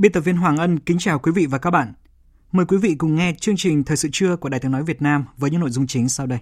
[0.00, 1.92] Biên tập viên Hoàng Ân kính chào quý vị và các bạn.
[2.52, 5.02] Mời quý vị cùng nghe chương trình Thời sự trưa của Đài tiếng nói Việt
[5.02, 6.38] Nam với những nội dung chính sau đây.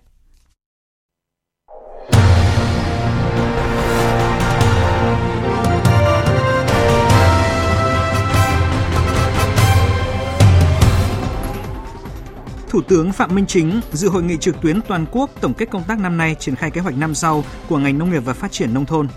[12.68, 15.84] Thủ tướng Phạm Minh Chính dự hội nghị trực tuyến toàn quốc tổng kết công
[15.84, 18.52] tác năm nay triển khai kế hoạch năm sau của ngành nông nghiệp và phát
[18.52, 19.08] triển nông thôn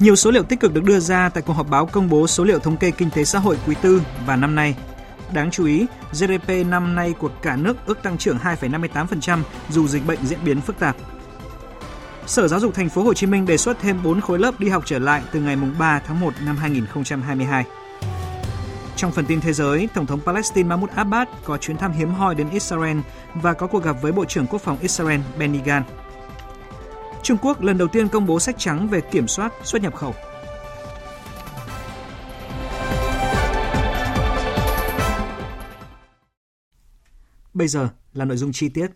[0.00, 2.44] nhiều số liệu tích cực được đưa ra tại cuộc họp báo công bố số
[2.44, 4.76] liệu thống kê kinh tế xã hội quý tư và năm nay.
[5.32, 10.06] Đáng chú ý, GDP năm nay của cả nước ước tăng trưởng 2,58% dù dịch
[10.06, 10.96] bệnh diễn biến phức tạp.
[12.26, 14.68] Sở Giáo dục Thành phố Hồ Chí Minh đề xuất thêm 4 khối lớp đi
[14.68, 17.64] học trở lại từ ngày 3 tháng 1 năm 2022.
[18.96, 22.34] Trong phần tin thế giới, Tổng thống Palestine Mahmoud Abbas có chuyến thăm hiếm hoi
[22.34, 22.98] đến Israel
[23.34, 25.82] và có cuộc gặp với Bộ trưởng Quốc phòng Israel Benny Gantz.
[27.26, 30.14] Trung Quốc lần đầu tiên công bố sách trắng về kiểm soát xuất nhập khẩu.
[37.54, 38.90] Bây giờ là nội dung chi tiết.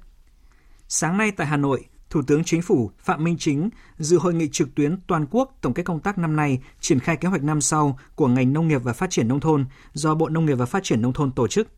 [0.88, 4.48] Sáng nay tại Hà Nội, Thủ tướng Chính phủ Phạm Minh Chính dự hội nghị
[4.52, 7.60] trực tuyến toàn quốc tổng kết công tác năm nay triển khai kế hoạch năm
[7.60, 10.66] sau của ngành nông nghiệp và phát triển nông thôn do Bộ Nông nghiệp và
[10.66, 11.68] Phát triển nông thôn tổ chức.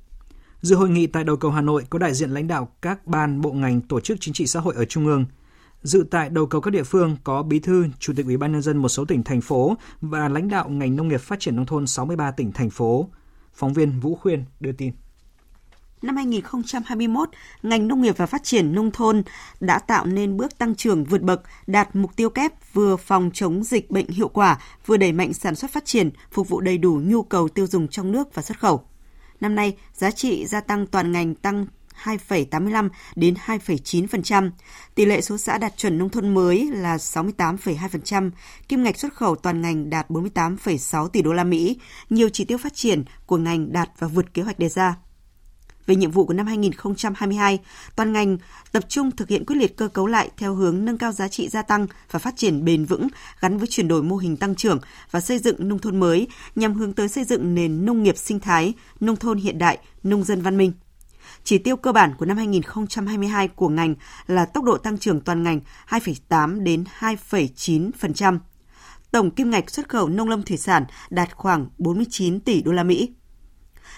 [0.60, 3.40] Dự hội nghị tại đầu cầu Hà Nội có đại diện lãnh đạo các ban
[3.40, 5.24] bộ ngành tổ chức chính trị xã hội ở trung ương,
[5.82, 8.62] Dự tại đầu cầu các địa phương có Bí thư, Chủ tịch Ủy ban nhân
[8.62, 11.66] dân một số tỉnh thành phố và lãnh đạo ngành nông nghiệp phát triển nông
[11.66, 13.08] thôn 63 tỉnh thành phố.
[13.54, 14.92] Phóng viên Vũ Khuyên đưa tin.
[16.02, 17.28] Năm 2021,
[17.62, 19.22] ngành nông nghiệp và phát triển nông thôn
[19.60, 23.64] đã tạo nên bước tăng trưởng vượt bậc, đạt mục tiêu kép vừa phòng chống
[23.64, 27.00] dịch bệnh hiệu quả, vừa đẩy mạnh sản xuất phát triển, phục vụ đầy đủ
[27.04, 28.84] nhu cầu tiêu dùng trong nước và xuất khẩu.
[29.40, 31.66] Năm nay, giá trị gia tăng toàn ngành tăng
[32.04, 34.50] 2,85 đến 2,9%.
[34.94, 38.30] Tỷ lệ số xã đạt chuẩn nông thôn mới là 68,2%,
[38.68, 41.78] kim ngạch xuất khẩu toàn ngành đạt 48,6 tỷ đô la Mỹ,
[42.10, 44.96] nhiều chỉ tiêu phát triển của ngành đạt và vượt kế hoạch đề ra.
[45.86, 47.58] Về nhiệm vụ của năm 2022,
[47.96, 48.38] toàn ngành
[48.72, 51.48] tập trung thực hiện quyết liệt cơ cấu lại theo hướng nâng cao giá trị
[51.48, 53.08] gia tăng và phát triển bền vững
[53.40, 54.78] gắn với chuyển đổi mô hình tăng trưởng
[55.10, 58.40] và xây dựng nông thôn mới nhằm hướng tới xây dựng nền nông nghiệp sinh
[58.40, 60.72] thái, nông thôn hiện đại, nông dân văn minh.
[61.44, 63.94] Chỉ tiêu cơ bản của năm 2022 của ngành
[64.26, 68.38] là tốc độ tăng trưởng toàn ngành 2,8 đến 2,9%.
[69.10, 72.82] Tổng kim ngạch xuất khẩu nông lâm thủy sản đạt khoảng 49 tỷ đô la
[72.82, 73.12] Mỹ.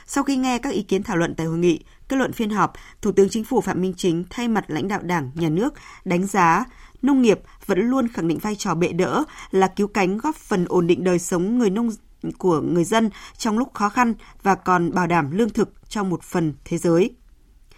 [0.06, 2.72] Sau khi nghe các ý kiến thảo luận tại hội nghị, kết luận phiên họp,
[3.02, 5.74] Thủ tướng Chính phủ Phạm Minh Chính thay mặt lãnh đạo Đảng, Nhà nước
[6.04, 6.64] đánh giá
[7.02, 10.64] nông nghiệp vẫn luôn khẳng định vai trò bệ đỡ là cứu cánh góp phần
[10.68, 11.90] ổn định đời sống người nông
[12.38, 16.22] của người dân trong lúc khó khăn và còn bảo đảm lương thực cho một
[16.22, 17.10] phần thế giới.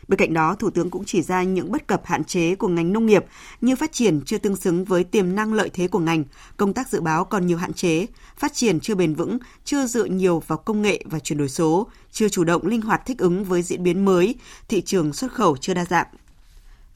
[0.09, 2.93] Bên cạnh đó, Thủ tướng cũng chỉ ra những bất cập hạn chế của ngành
[2.93, 3.25] nông nghiệp
[3.61, 6.25] như phát triển chưa tương xứng với tiềm năng lợi thế của ngành,
[6.57, 8.07] công tác dự báo còn nhiều hạn chế,
[8.37, 11.87] phát triển chưa bền vững, chưa dựa nhiều vào công nghệ và chuyển đổi số,
[12.13, 14.35] chưa chủ động linh hoạt thích ứng với diễn biến mới,
[14.69, 16.07] thị trường xuất khẩu chưa đa dạng.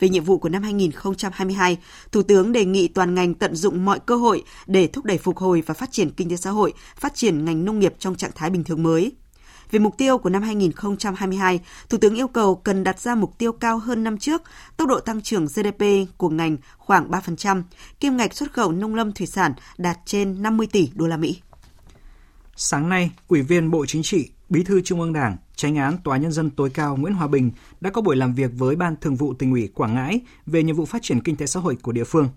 [0.01, 1.79] Về nhiệm vụ của năm 2022,
[2.13, 5.39] Thủ tướng đề nghị toàn ngành tận dụng mọi cơ hội để thúc đẩy phục
[5.39, 8.31] hồi và phát triển kinh tế xã hội, phát triển ngành nông nghiệp trong trạng
[8.35, 9.13] thái bình thường mới.
[9.71, 13.53] Về mục tiêu của năm 2022, Thủ tướng yêu cầu cần đặt ra mục tiêu
[13.53, 14.43] cao hơn năm trước,
[14.77, 15.85] tốc độ tăng trưởng GDP
[16.17, 17.63] của ngành khoảng 3%,
[18.01, 21.41] kim ngạch xuất khẩu nông lâm thủy sản đạt trên 50 tỷ đô la Mỹ.
[22.57, 26.17] Sáng nay, Ủy viên Bộ Chính trị, Bí thư Trung ương Đảng, Tránh án Tòa
[26.17, 27.51] nhân dân tối cao Nguyễn Hòa Bình
[27.81, 30.77] đã có buổi làm việc với Ban Thường vụ Tỉnh ủy Quảng Ngãi về nhiệm
[30.77, 32.29] vụ phát triển kinh tế xã hội của địa phương.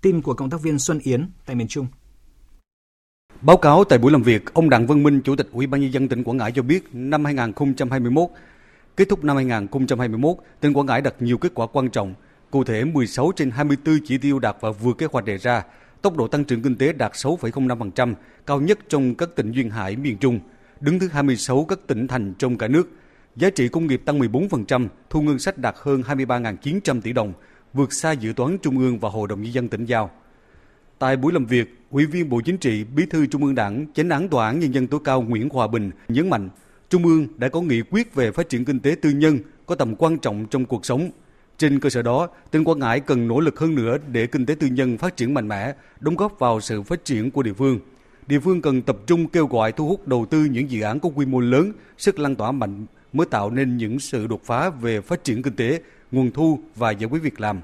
[0.00, 1.86] Tin của cộng tác viên Xuân Yến tại miền Trung.
[3.46, 5.92] Báo cáo tại buổi làm việc, ông Đặng Văn Minh, Chủ tịch Ủy ban nhân
[5.92, 8.28] dân tỉnh Quảng Ngãi cho biết, năm 2021,
[8.96, 12.14] kết thúc năm 2021, tỉnh Quảng Ngãi đạt nhiều kết quả quan trọng.
[12.50, 15.62] Cụ thể, 16 trên 24 chỉ tiêu đạt và vượt kế hoạch đề ra,
[16.02, 18.14] tốc độ tăng trưởng kinh tế đạt 6,05%,
[18.46, 20.40] cao nhất trong các tỉnh duyên hải miền Trung,
[20.80, 22.88] đứng thứ 26 các tỉnh thành trong cả nước.
[23.36, 27.32] Giá trị công nghiệp tăng 14%, thu ngân sách đạt hơn 23.900 tỷ đồng,
[27.72, 30.10] vượt xa dự toán Trung ương và Hội đồng Nhân dân tỉnh giao.
[30.98, 34.08] Tại buổi làm việc, Ủy viên Bộ Chính trị, Bí thư Trung ương Đảng, Chánh
[34.08, 36.48] án Tòa án Nhân dân tối cao Nguyễn Hòa Bình nhấn mạnh,
[36.90, 39.96] Trung ương đã có nghị quyết về phát triển kinh tế tư nhân có tầm
[39.96, 41.10] quan trọng trong cuộc sống.
[41.58, 44.54] Trên cơ sở đó, tỉnh Quảng Ngãi cần nỗ lực hơn nữa để kinh tế
[44.54, 47.78] tư nhân phát triển mạnh mẽ, đóng góp vào sự phát triển của địa phương.
[48.26, 51.08] Địa phương cần tập trung kêu gọi thu hút đầu tư những dự án có
[51.14, 55.00] quy mô lớn, sức lan tỏa mạnh mới tạo nên những sự đột phá về
[55.00, 55.80] phát triển kinh tế,
[56.12, 57.60] nguồn thu và giải quyết việc làm.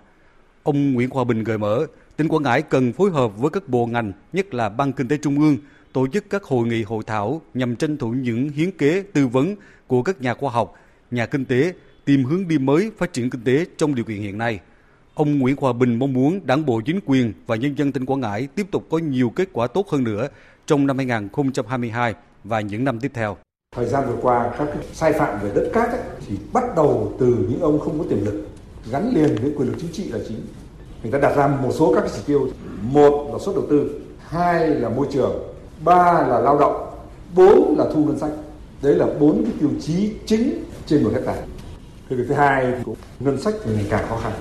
[0.62, 1.86] Ông Nguyễn Hòa Bình gợi mở,
[2.16, 5.16] tỉnh Quảng Ngãi cần phối hợp với các bộ ngành, nhất là Ban Kinh tế
[5.16, 5.56] Trung ương,
[5.92, 9.54] tổ chức các hội nghị hội thảo nhằm tranh thủ những hiến kế tư vấn
[9.86, 10.74] của các nhà khoa học,
[11.10, 11.72] nhà kinh tế,
[12.04, 14.60] tìm hướng đi mới phát triển kinh tế trong điều kiện hiện nay.
[15.14, 18.20] Ông Nguyễn Hòa Bình mong muốn Đảng bộ chính quyền và nhân dân tỉnh Quảng
[18.20, 20.28] Ngãi tiếp tục có nhiều kết quả tốt hơn nữa
[20.66, 22.14] trong năm 2022
[22.44, 23.36] và những năm tiếp theo.
[23.76, 27.46] Thời gian vừa qua các sai phạm về đất cát ấy, thì bắt đầu từ
[27.50, 28.49] những ông không có tiềm lực
[28.90, 30.40] gắn liền với quyền lực chính trị là chính.
[31.02, 32.48] Người ta đặt ra một số các chỉ tiêu,
[32.82, 35.42] một là suất đầu tư, hai là môi trường,
[35.84, 36.90] ba là lao động,
[37.34, 38.32] bốn là thu ngân sách.
[38.82, 41.42] Đấy là bốn cái tiêu chí chính trên một hectare.
[42.08, 44.32] Cái việc thứ hai thì cũng ngân sách thì ngày càng khó khăn.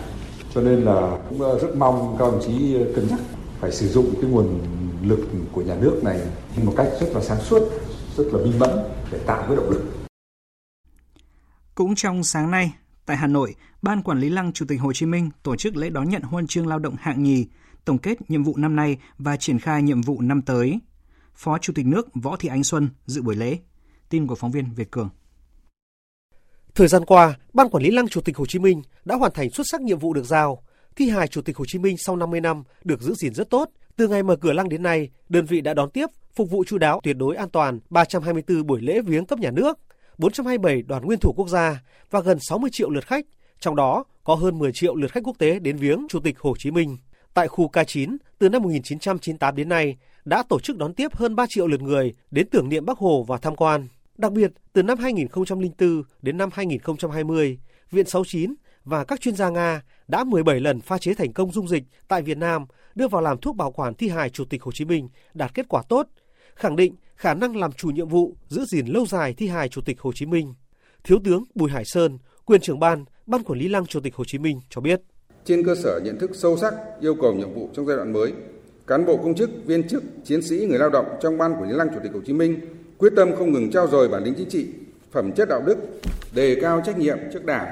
[0.53, 3.19] Cho nên là cũng ờ, rất mong các đồng chí ờ, cân nhắc
[3.59, 4.59] phải sử dụng cái nguồn
[5.03, 5.19] lực
[5.51, 6.19] của nhà nước này
[6.63, 7.63] một cách rất là sáng suốt,
[8.18, 8.69] rất là minh mẫn
[9.12, 9.81] để tạo cái động lực.
[11.75, 12.71] Cũng trong sáng nay,
[13.09, 15.89] tại Hà Nội, Ban Quản lý Lăng Chủ tịch Hồ Chí Minh tổ chức lễ
[15.89, 17.45] đón nhận huân chương lao động hạng nhì,
[17.85, 20.79] tổng kết nhiệm vụ năm nay và triển khai nhiệm vụ năm tới.
[21.35, 23.57] Phó Chủ tịch nước Võ Thị Ánh Xuân dự buổi lễ.
[24.09, 25.09] Tin của phóng viên Việt Cường.
[26.75, 29.50] Thời gian qua, Ban Quản lý Lăng Chủ tịch Hồ Chí Minh đã hoàn thành
[29.50, 30.63] xuất sắc nhiệm vụ được giao.
[30.95, 33.69] Thi hài Chủ tịch Hồ Chí Minh sau 50 năm được giữ gìn rất tốt.
[33.95, 36.77] Từ ngày mở cửa lăng đến nay, đơn vị đã đón tiếp, phục vụ chú
[36.77, 39.79] đáo tuyệt đối an toàn 324 buổi lễ viếng cấp nhà nước,
[40.19, 43.25] 427 đoàn nguyên thủ quốc gia và gần 60 triệu lượt khách,
[43.60, 46.54] trong đó có hơn 10 triệu lượt khách quốc tế đến viếng Chủ tịch Hồ
[46.57, 46.98] Chí Minh.
[47.33, 51.45] Tại khu K9, từ năm 1998 đến nay, đã tổ chức đón tiếp hơn 3
[51.50, 53.88] triệu lượt người đến tưởng niệm Bắc Hồ và tham quan.
[54.18, 57.60] Đặc biệt, từ năm 2004 đến năm 2020,
[57.92, 58.54] Viện 69
[58.86, 62.22] và các chuyên gia Nga đã 17 lần pha chế thành công dung dịch tại
[62.22, 62.65] Việt Nam
[62.95, 65.65] đưa vào làm thuốc bảo quản thi hài Chủ tịch Hồ Chí Minh đạt kết
[65.69, 66.07] quả tốt,
[66.56, 69.81] khẳng định khả năng làm chủ nhiệm vụ giữ gìn lâu dài thi hài Chủ
[69.81, 70.54] tịch Hồ Chí Minh.
[71.04, 74.24] Thiếu tướng Bùi Hải Sơn, quyền trưởng ban, Ban Quản lý Lăng Chủ tịch Hồ
[74.27, 75.01] Chí Minh cho biết.
[75.45, 78.33] Trên cơ sở nhận thức sâu sắc yêu cầu nhiệm vụ trong giai đoạn mới,
[78.88, 81.75] cán bộ công chức, viên chức, chiến sĩ, người lao động trong Ban Quản lý
[81.75, 82.60] Lăng Chủ tịch Hồ Chí Minh
[82.98, 84.68] quyết tâm không ngừng trao dồi bản lĩnh chính trị,
[85.12, 85.77] phẩm chất đạo đức,
[86.36, 87.68] đề cao trách nhiệm trước Đảng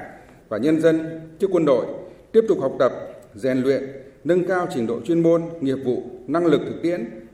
[0.50, 1.86] và nhân dân, trước quân đội,
[2.32, 2.92] tiếp tục học tập,
[3.36, 3.84] rèn luyện,
[4.24, 7.27] nâng cao trình độ chuyên môn, nghiệp vụ, năng lực thực tiễn,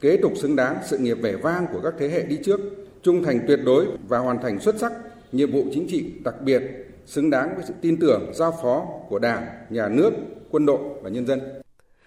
[0.00, 2.60] kế tục xứng đáng sự nghiệp vẻ vang của các thế hệ đi trước,
[3.02, 4.92] trung thành tuyệt đối và hoàn thành xuất sắc
[5.32, 6.62] nhiệm vụ chính trị đặc biệt
[7.06, 10.10] xứng đáng với sự tin tưởng giao phó của Đảng, Nhà nước,
[10.50, 11.40] quân đội và nhân dân.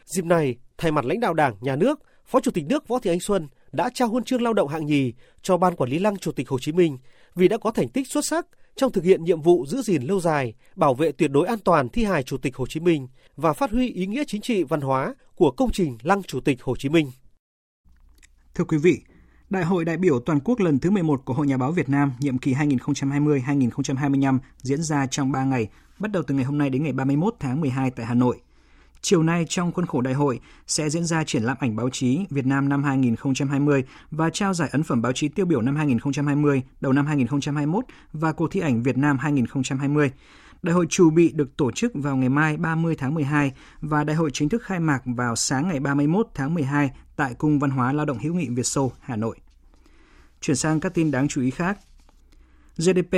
[0.06, 3.10] Dịp này, thay mặt lãnh đạo Đảng, Nhà nước, Phó Chủ tịch nước Võ Thị
[3.10, 6.18] Ánh Xuân đã trao huân chương lao động hạng nhì cho Ban Quản lý Lăng
[6.18, 6.98] Chủ tịch Hồ Chí Minh
[7.36, 10.19] vì đã có thành tích xuất sắc trong thực hiện nhiệm vụ giữ gìn lâu
[10.19, 13.54] dài, bảo vệ tuyệt đối an toàn thi hài Chủ tịch Hồ Chí Minh và
[13.54, 16.75] phát huy ý nghĩa chính trị văn hóa của công trình Lăng Chủ tịch Hồ
[16.80, 17.12] Chí Minh.
[18.55, 19.01] Thưa quý vị,
[19.50, 22.11] Đại hội đại biểu toàn quốc lần thứ 11 của Hội Nhà báo Việt Nam
[22.19, 25.67] nhiệm kỳ 2020-2025 diễn ra trong 3 ngày,
[26.00, 28.39] bắt đầu từ ngày hôm nay đến ngày 31 tháng 12 tại Hà Nội.
[29.01, 32.19] Chiều nay trong khuôn khổ đại hội sẽ diễn ra triển lãm ảnh báo chí
[32.29, 36.61] Việt Nam năm 2020 và trao giải ấn phẩm báo chí tiêu biểu năm 2020,
[36.81, 40.11] đầu năm 2021 và cuộc thi ảnh Việt Nam 2020.
[40.63, 43.51] Đại hội chủ bị được tổ chức vào ngày mai 30 tháng 12
[43.81, 47.59] và đại hội chính thức khai mạc vào sáng ngày 31 tháng 12 tại Cung
[47.59, 49.37] Văn hóa Lao động hữu nghị Việt Xô, Hà Nội.
[50.41, 51.77] Chuyển sang các tin đáng chú ý khác.
[52.77, 53.17] GDP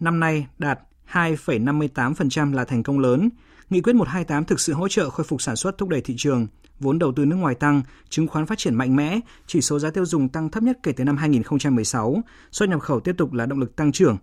[0.00, 0.80] năm nay đạt
[1.12, 3.28] 2,58% là thành công lớn.
[3.70, 6.46] Nghị quyết 128 thực sự hỗ trợ khôi phục sản xuất thúc đẩy thị trường,
[6.80, 9.90] vốn đầu tư nước ngoài tăng, chứng khoán phát triển mạnh mẽ, chỉ số giá
[9.90, 13.46] tiêu dùng tăng thấp nhất kể từ năm 2016, xuất nhập khẩu tiếp tục là
[13.46, 14.16] động lực tăng trưởng.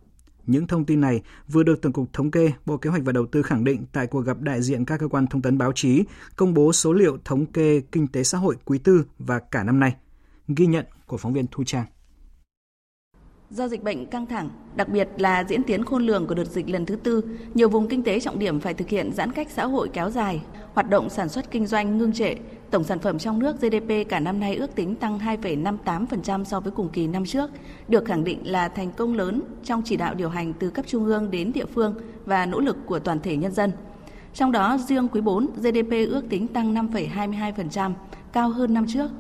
[0.50, 3.25] Những thông tin này vừa được Tổng cục Thống kê, Bộ Kế hoạch và Đầu
[3.25, 6.03] tư khẳng định tại cuộc gặp đại diện các cơ quan thông tấn báo chí
[6.36, 9.79] công bố số liệu thống kê kinh tế xã hội quý tư và cả năm
[9.79, 9.96] nay.
[10.48, 11.86] Ghi nhận của phóng viên Thu Trang.
[13.50, 16.70] Do dịch bệnh căng thẳng, đặc biệt là diễn tiến khôn lường của đợt dịch
[16.70, 19.65] lần thứ tư, nhiều vùng kinh tế trọng điểm phải thực hiện giãn cách xã
[19.65, 20.41] hội kéo dài,
[20.73, 22.35] hoạt động sản xuất kinh doanh ngưng trệ,
[22.71, 26.71] tổng sản phẩm trong nước GDP cả năm nay ước tính tăng 2,58% so với
[26.71, 27.49] cùng kỳ năm trước,
[27.88, 31.05] được khẳng định là thành công lớn trong chỉ đạo điều hành từ cấp trung
[31.05, 31.95] ương đến địa phương
[32.25, 33.71] và nỗ lực của toàn thể nhân dân.
[34.33, 37.93] Trong đó, riêng quý 4, GDP ước tính tăng 5,22%,
[38.31, 39.11] cao hơn năm trước.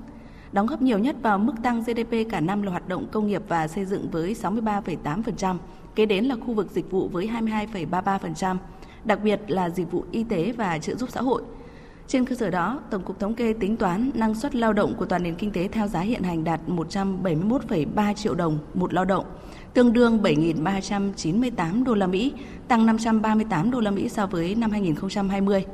[0.51, 3.41] Đóng góp nhiều nhất vào mức tăng GDP cả năm là hoạt động công nghiệp
[3.47, 5.57] và xây dựng với 63,8%,
[5.95, 8.57] kế đến là khu vực dịch vụ với 22,33%,
[9.05, 11.41] đặc biệt là dịch vụ y tế và trợ giúp xã hội.
[12.07, 15.05] Trên cơ sở đó, Tổng cục Thống kê tính toán năng suất lao động của
[15.05, 19.25] toàn nền kinh tế theo giá hiện hành đạt 171,3 triệu đồng một lao động,
[19.73, 22.33] tương đương 7.398 đô la Mỹ,
[22.67, 25.65] tăng 538 đô la Mỹ so với năm 2020.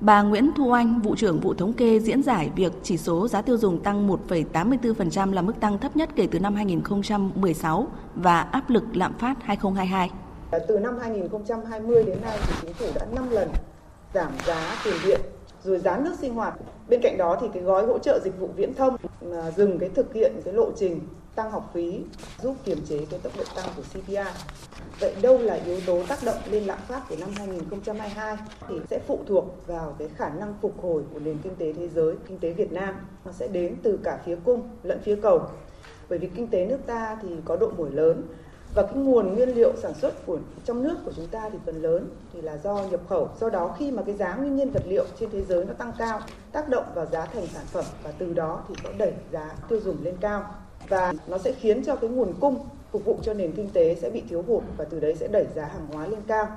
[0.00, 3.42] Bà Nguyễn Thu Anh, vụ trưởng vụ thống kê diễn giải việc chỉ số giá
[3.42, 8.70] tiêu dùng tăng 1,84% là mức tăng thấp nhất kể từ năm 2016 và áp
[8.70, 10.10] lực lạm phát 2022.
[10.58, 13.48] Từ năm 2020 đến nay thì chính phủ đã 5 lần
[14.14, 15.20] giảm giá tiền điện
[15.64, 16.54] rồi giá nước sinh hoạt.
[16.88, 19.88] Bên cạnh đó thì cái gói hỗ trợ dịch vụ viễn thông mà dừng cái
[19.88, 21.00] thực hiện cái lộ trình
[21.34, 22.00] tăng học phí
[22.42, 24.16] giúp kiềm chế cái tốc độ tăng của CPI.
[25.00, 28.36] Vậy đâu là yếu tố tác động lên lạm phát của năm 2022
[28.68, 31.88] thì sẽ phụ thuộc vào cái khả năng phục hồi của nền kinh tế thế
[31.88, 32.94] giới, kinh tế Việt Nam
[33.24, 35.42] nó sẽ đến từ cả phía cung lẫn phía cầu.
[36.08, 38.22] Bởi vì kinh tế nước ta thì có độ mở lớn
[38.74, 41.82] và cái nguồn nguyên liệu sản xuất của, trong nước của chúng ta thì phần
[41.82, 43.28] lớn thì là do nhập khẩu.
[43.40, 45.92] Do đó khi mà cái giá nguyên nhiên vật liệu trên thế giới nó tăng
[45.98, 46.20] cao,
[46.52, 49.80] tác động vào giá thành sản phẩm và từ đó thì sẽ đẩy giá tiêu
[49.84, 50.54] dùng lên cao.
[50.88, 52.58] Và nó sẽ khiến cho cái nguồn cung
[52.90, 55.46] phục vụ cho nền kinh tế sẽ bị thiếu hụt và từ đấy sẽ đẩy
[55.54, 56.48] giá hàng hóa lên cao.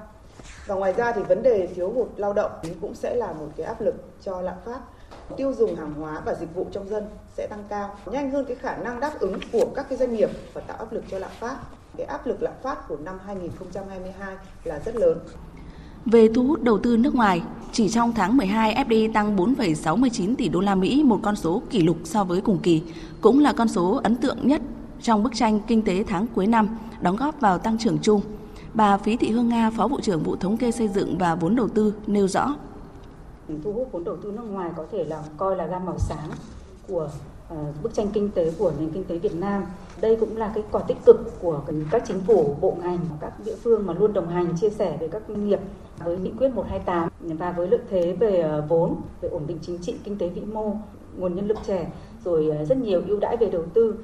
[0.66, 3.66] Và ngoài ra thì vấn đề thiếu hụt lao động cũng sẽ là một cái
[3.66, 4.80] áp lực cho lạm phát.
[5.38, 7.08] Tiêu dùng hàng hóa và dịch vụ trong dân
[7.38, 7.96] sẽ tăng cao.
[8.06, 10.94] Nhanh hơn cái khả năng đáp ứng của các cái doanh nghiệp và tạo áp
[10.94, 11.58] lực cho lạm phát
[11.98, 15.20] cái áp lực lạm phát của năm 2022 là rất lớn.
[16.06, 20.50] Về thu hút đầu tư nước ngoài, chỉ trong tháng 12 FDI tăng 4,69 tỷ
[20.50, 22.84] đô la Mỹ, một con số kỷ lục so với cùng kỳ,
[23.22, 24.62] cũng là con số ấn tượng nhất
[25.02, 28.22] trong bức tranh kinh tế tháng cuối năm, đóng góp vào tăng trưởng chung.
[28.74, 31.56] Bà Phí Thị Hương Nga, Phó vụ trưởng vụ thống kê xây dựng và vốn
[31.56, 32.56] đầu tư nêu rõ.
[33.64, 36.30] Thu hút vốn đầu tư nước ngoài có thể là coi là gam màu sáng
[36.88, 37.10] của
[37.50, 39.66] Ờ, bức tranh kinh tế của nền kinh tế Việt Nam.
[40.02, 41.62] Đây cũng là cái quả tích cực của
[41.92, 45.10] các chính phủ, bộ ngành, các địa phương mà luôn đồng hành chia sẻ với
[45.10, 45.60] các doanh nghiệp
[46.04, 49.78] với nghị quyết 128 và với lợi thế về ờ, vốn, về ổn định chính
[49.82, 50.76] trị, kinh tế vĩ mô,
[51.18, 51.92] nguồn nhân lực trẻ,
[52.24, 53.96] rồi ờ, rất nhiều ưu đãi về đầu tư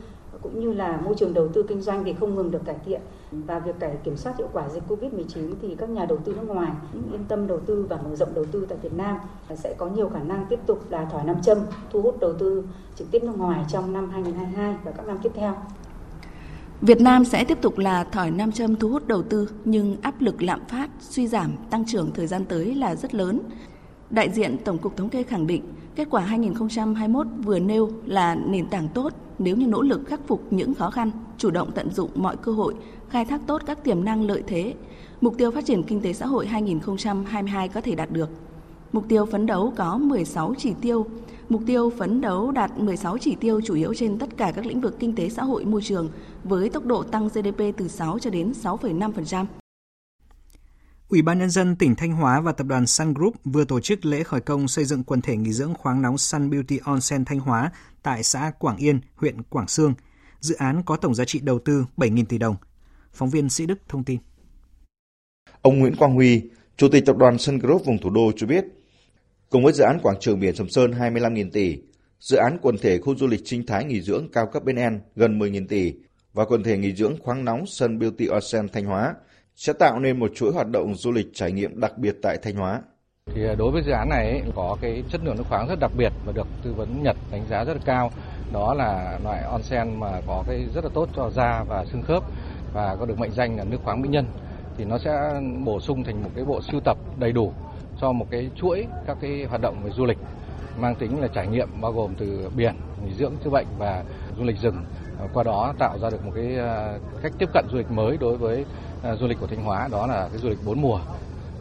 [0.41, 3.01] cũng như là môi trường đầu tư kinh doanh thì không ngừng được cải thiện
[3.47, 6.47] và việc cải kiểm soát hiệu quả dịch Covid-19 thì các nhà đầu tư nước
[6.47, 6.71] ngoài
[7.11, 9.17] yên tâm đầu tư và mở rộng đầu tư tại Việt Nam
[9.55, 11.57] sẽ có nhiều khả năng tiếp tục là thỏi nam châm
[11.91, 12.63] thu hút đầu tư
[12.95, 15.55] trực tiếp nước ngoài trong năm 2022 và các năm tiếp theo.
[16.81, 20.21] Việt Nam sẽ tiếp tục là thỏi nam châm thu hút đầu tư nhưng áp
[20.21, 23.39] lực lạm phát, suy giảm tăng trưởng thời gian tới là rất lớn.
[24.09, 25.63] Đại diện Tổng cục Thống kê khẳng định
[25.95, 30.53] kết quả 2021 vừa nêu là nền tảng tốt nếu như nỗ lực khắc phục
[30.53, 32.73] những khó khăn, chủ động tận dụng mọi cơ hội,
[33.09, 34.73] khai thác tốt các tiềm năng lợi thế,
[35.21, 38.29] mục tiêu phát triển kinh tế xã hội 2022 có thể đạt được.
[38.91, 41.05] Mục tiêu phấn đấu có 16 chỉ tiêu,
[41.49, 44.81] Mục tiêu phấn đấu đạt 16 chỉ tiêu chủ yếu trên tất cả các lĩnh
[44.81, 46.09] vực kinh tế xã hội môi trường
[46.43, 49.62] với tốc độ tăng GDP từ 6 cho đến 6,5%.
[51.13, 54.05] Ủy ban Nhân dân tỉnh Thanh Hóa và tập đoàn Sun Group vừa tổ chức
[54.05, 57.39] lễ khởi công xây dựng quần thể nghỉ dưỡng khoáng nóng Sun Beauty Onsen Thanh
[57.39, 57.71] Hóa
[58.03, 59.93] tại xã Quảng Yên, huyện Quảng Sương.
[60.39, 62.55] Dự án có tổng giá trị đầu tư 7.000 tỷ đồng.
[63.13, 64.19] Phóng viên Sĩ Đức thông tin.
[65.61, 66.41] Ông Nguyễn Quang Huy,
[66.77, 68.65] Chủ tịch tập đoàn Sun Group vùng thủ đô cho biết,
[69.49, 71.77] Cùng với dự án quảng trường biển Sầm Sơn 25.000 tỷ,
[72.19, 75.01] dự án quần thể khu du lịch sinh thái nghỉ dưỡng cao cấp bên En
[75.15, 75.93] gần 10.000 tỷ
[76.33, 79.15] và quần thể nghỉ dưỡng khoáng nóng Sun Beauty Ocean Thanh Hóa
[79.55, 82.55] sẽ tạo nên một chuỗi hoạt động du lịch trải nghiệm đặc biệt tại Thanh
[82.55, 82.81] Hóa.
[83.35, 85.91] Thì à, đối với dự án này có cái chất lượng nước khoáng rất đặc
[85.97, 88.11] biệt và được tư vấn Nhật đánh giá rất là cao.
[88.53, 92.23] Đó là loại onsen mà có cái rất là tốt cho da và xương khớp
[92.73, 94.25] và có được mệnh danh là nước khoáng mỹ nhân
[94.77, 97.53] thì nó sẽ bổ sung thành một cái bộ sưu tập đầy đủ
[98.01, 100.17] cho một cái chuỗi các cái hoạt động về du lịch
[100.77, 104.03] mang tính là trải nghiệm bao gồm từ biển, nghỉ dưỡng chữa bệnh và
[104.37, 104.85] du lịch rừng.
[105.33, 108.37] Qua đó tạo ra được một cái à, cách tiếp cận du lịch mới đối
[108.37, 108.65] với
[109.03, 111.01] À, du lịch của Thanh Hóa, đó là cái du lịch bốn mùa,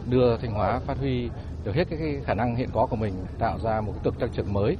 [0.09, 1.29] đưa Thanh Hóa phát huy
[1.63, 4.29] được hết cái khả năng hiện có của mình, tạo ra một cái cực tăng
[4.33, 4.77] trưởng mới.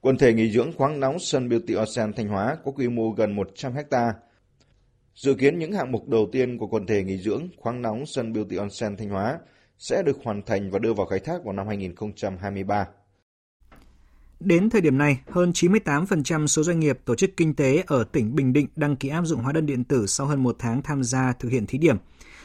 [0.00, 3.36] Quần thể nghỉ dưỡng khoáng nóng Sun Beauty Ocean Thanh Hóa có quy mô gần
[3.36, 4.14] 100 ha.
[5.14, 8.32] Dự kiến những hạng mục đầu tiên của quần thể nghỉ dưỡng khoáng nóng Sun
[8.32, 9.38] Beauty Onsen Thanh Hóa
[9.78, 12.86] sẽ được hoàn thành và đưa vào khai thác vào năm 2023.
[14.40, 18.34] Đến thời điểm này, hơn 98% số doanh nghiệp tổ chức kinh tế ở tỉnh
[18.34, 21.04] Bình Định đăng ký áp dụng hóa đơn điện tử sau hơn một tháng tham
[21.04, 21.96] gia thực hiện thí điểm.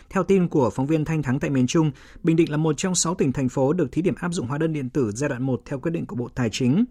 [0.10, 1.92] Theo tin của phóng viên Thanh Thắng tại miền Trung,
[2.24, 4.58] Bình Định là một trong 6 tỉnh thành phố được thí điểm áp dụng hóa
[4.58, 6.86] đơn điện tử giai đoạn 1 theo quyết định của Bộ Tài chính.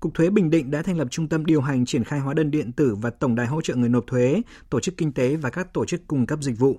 [0.00, 2.50] Cục Thuế Bình Định đã thành lập trung tâm điều hành triển khai hóa đơn
[2.50, 5.50] điện tử và tổng đài hỗ trợ người nộp thuế, tổ chức kinh tế và
[5.50, 6.78] các tổ chức cung cấp dịch vụ.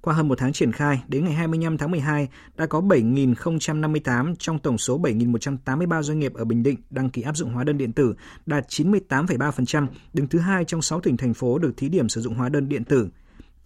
[0.00, 4.58] Qua hơn một tháng triển khai, đến ngày 25 tháng 12, đã có 7.058 trong
[4.58, 7.92] tổng số 7.183 doanh nghiệp ở Bình Định đăng ký áp dụng hóa đơn điện
[7.92, 8.14] tử,
[8.46, 12.34] đạt 98,3%, đứng thứ hai trong 6 tỉnh thành phố được thí điểm sử dụng
[12.34, 13.08] hóa đơn điện tử.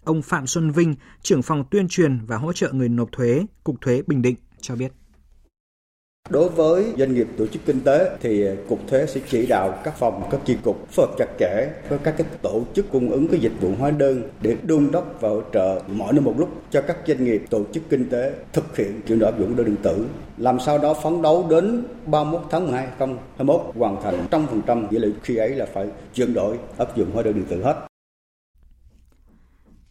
[0.04, 3.80] Ông Phạm Xuân Vinh, trưởng phòng tuyên truyền và hỗ trợ người nộp thuế, Cục
[3.80, 4.92] Thuế Bình Định cho biết.
[6.30, 9.98] Đối với doanh nghiệp tổ chức kinh tế thì cục thuế sẽ chỉ đạo các
[9.98, 13.28] phòng, các chi cục phối hợp chặt chẽ với các cái tổ chức cung ứng
[13.28, 16.48] cái dịch vụ hóa đơn để đôn đốc và hỗ trợ mọi nơi một lúc
[16.70, 19.66] cho các doanh nghiệp tổ chức kinh tế thực hiện chuyển đổi áp dụng đơn
[19.66, 20.06] điện tử.
[20.38, 24.86] Làm sao đó phấn đấu đến 31 tháng 12 2021 hoàn thành trăm phần trăm
[24.90, 27.89] nghĩa khi ấy là phải chuyển đổi áp dụng hóa đơn điện tử hết.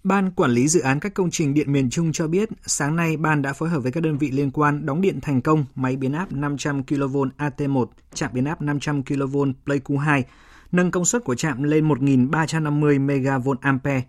[0.03, 3.17] Ban Quản lý Dự án các công trình điện miền Trung cho biết, sáng nay
[3.17, 5.95] ban đã phối hợp với các đơn vị liên quan đóng điện thành công máy
[5.95, 10.23] biến áp 500 kV AT1, trạm biến áp 500 kV Pleiku2,
[10.71, 14.01] nâng công suất của trạm lên 1.350 MVA.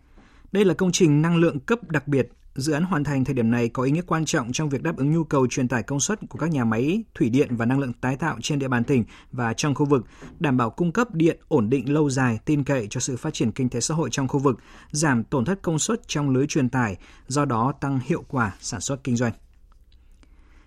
[0.52, 3.50] Đây là công trình năng lượng cấp đặc biệt Dự án hoàn thành thời điểm
[3.50, 6.00] này có ý nghĩa quan trọng trong việc đáp ứng nhu cầu truyền tải công
[6.00, 8.85] suất của các nhà máy thủy điện và năng lượng tái tạo trên địa bàn
[8.85, 10.07] tỉnh và trong khu vực,
[10.38, 13.52] đảm bảo cung cấp điện ổn định lâu dài, tin cậy cho sự phát triển
[13.52, 14.59] kinh tế xã hội trong khu vực,
[14.90, 16.97] giảm tổn thất công suất trong lưới truyền tải,
[17.28, 19.33] do đó tăng hiệu quả sản xuất kinh doanh.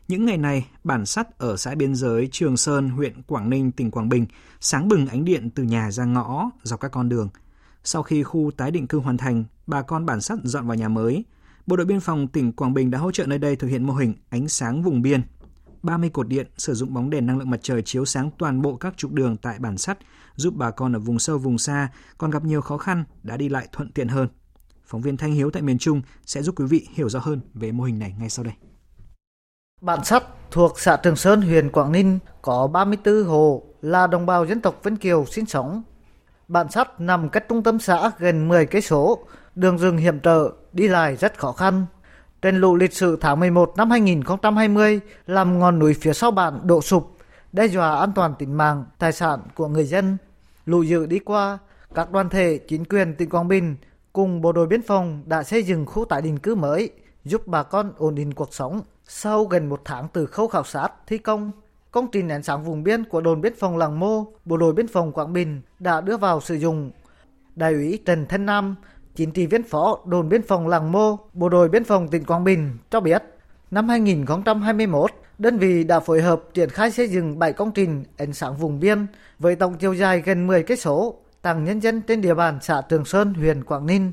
[0.08, 3.92] Những ngày này, bản sắt ở xã biên giới Trường Sơn, huyện Quảng Ninh, tỉnh
[3.92, 4.26] Quảng Bình
[4.60, 7.30] sáng bừng ánh điện từ nhà ra ngõ dọc các con đường.
[7.84, 10.90] Sau khi khu tái định cư hoàn thành, bà con bản sắt dọn vào nhà
[10.90, 11.24] mới,
[11.68, 13.94] Bộ đội biên phòng tỉnh Quảng Bình đã hỗ trợ nơi đây thực hiện mô
[13.94, 15.22] hình ánh sáng vùng biên.
[15.84, 18.76] 30 cột điện sử dụng bóng đèn năng lượng mặt trời chiếu sáng toàn bộ
[18.76, 19.98] các trục đường tại bản sắt,
[20.36, 23.50] giúp bà con ở vùng sâu vùng xa còn gặp nhiều khó khăn đã đi
[23.50, 24.28] lại thuận tiện hơn.
[24.86, 27.72] Phóng viên Thanh Hiếu tại miền Trung sẽ giúp quý vị hiểu rõ hơn về
[27.72, 28.54] mô hình này ngay sau đây.
[29.82, 34.46] Bản sắt thuộc xã Trường Sơn, huyện Quảng Ninh có 34 hồ là đồng bào
[34.46, 35.84] dân tộc Vân Kiều sinh sống.
[36.48, 39.26] Bản sắt nằm cách trung tâm xã gần 10 cây số,
[39.56, 41.86] đường rừng hiểm trở, đi lại rất khó khăn.
[42.42, 46.82] Trên lũ lịch sử tháng 11 năm 2020 làm ngọn núi phía sau bản đổ
[46.82, 47.12] sụp,
[47.52, 50.18] đe dọa an toàn tính mạng, tài sản của người dân.
[50.66, 51.60] Lũ dữ đi qua,
[51.94, 53.76] các đoàn thể chính quyền tỉnh Quảng Bình
[54.14, 56.90] cùng bộ đội biên phòng đã xây dựng khu tái định cư mới
[57.26, 58.82] giúp bà con ổn định cuộc sống.
[59.08, 61.52] Sau gần một tháng từ khâu khảo sát, thi công,
[61.92, 64.88] công trình ánh sáng vùng biên của đồn biên phòng Làng Mô, bộ đội biên
[64.88, 66.92] phòng Quảng Bình đã đưa vào sử dụng.
[67.56, 68.76] Đại úy Trần Thanh Nam,
[69.16, 72.44] chính trị viên phó đồn biên phòng Làng Mô, bộ đội biên phòng tỉnh Quảng
[72.44, 73.24] Bình cho biết,
[73.72, 78.34] năm 2021, đơn vị đã phối hợp triển khai xây dựng 7 công trình ánh
[78.34, 79.08] sáng vùng biên
[79.40, 82.82] với tổng chiều dài gần 10 cây số, tặng nhân dân trên địa bàn xã
[82.90, 84.12] Trường Sơn, huyện Quảng Ninh.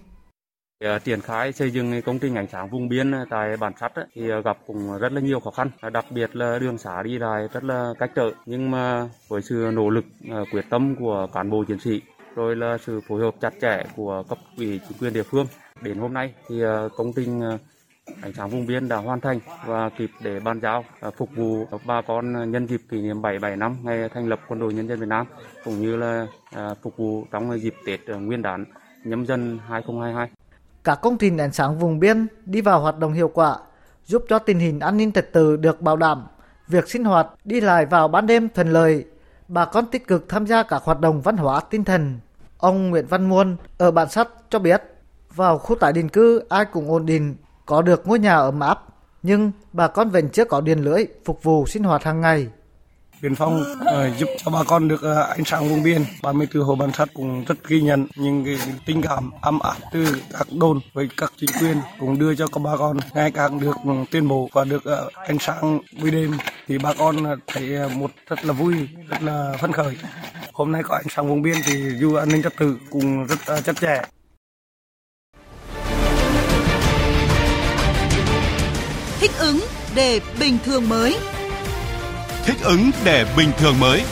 [0.85, 3.93] À, triển khai xây dựng công trình ánh sáng vùng biên à, tại bản sắt
[4.15, 7.03] thì à, gặp cũng rất là nhiều khó khăn, à, đặc biệt là đường xá
[7.03, 8.31] đi lại rất là cách trở.
[8.47, 10.05] Nhưng mà với sự nỗ lực
[10.53, 12.01] quyết tâm của cán bộ chiến sĩ
[12.35, 15.47] rồi là sự phối hợp chặt chẽ của cấp ủy chính quyền địa phương.
[15.83, 17.59] Đến hôm nay thì ờ, công trình ờ,
[18.23, 21.67] ánh sáng vùng biên đã hoàn thành và kịp để bàn giao ờ, phục vụ
[21.85, 25.01] bà con nhân dịp kỷ niệm 77 năm ngày thành lập quân đội nhân dân
[25.01, 25.27] Việt Nam
[25.65, 26.27] cũng như là
[26.83, 28.65] phục vụ trong dịp Tết Nguyên đán
[29.05, 30.31] nhâm dần 2022.
[30.85, 33.57] Các công trình ánh sáng vùng biên đi vào hoạt động hiệu quả,
[34.07, 36.27] giúp cho tình hình an ninh trật tự được bảo đảm,
[36.69, 39.05] việc sinh hoạt đi lại vào ban đêm thuận lợi,
[39.51, 42.21] bà con tích cực tham gia các hoạt động văn hóa tinh thần.
[42.59, 44.83] Ông Nguyễn Văn Muôn ở bản sắt cho biết,
[45.35, 47.37] vào khu tái định cư ai cũng ổn định,
[47.67, 48.85] có được ngôi nhà ấm áp,
[49.23, 52.49] nhưng bà con vẫn chưa có điện lưới phục vụ sinh hoạt hàng ngày.
[53.23, 56.05] Biên phòng uh, ờ, giúp cho bà con được uh, ánh sáng vùng biên.
[56.23, 58.57] 34 hồ bản sắt cũng rất ghi nhận những cái
[58.87, 62.63] tình cảm ấm áp từ các đồn với các chính quyền cũng đưa cho các
[62.65, 63.77] bà con ngày càng được
[64.11, 68.45] tuyên bố và được uh, ánh sáng buổi đêm thì bà con thấy một rất
[68.45, 68.75] là vui,
[69.09, 69.97] rất là phấn khởi.
[70.53, 73.39] Hôm nay có ánh sáng vùng biên thì dù an ninh trật tự cũng rất
[73.59, 74.03] uh, chặt chẽ.
[79.21, 79.61] Thích ứng
[79.95, 81.17] để bình thường mới
[82.45, 84.03] thích ứng để bình thường mới.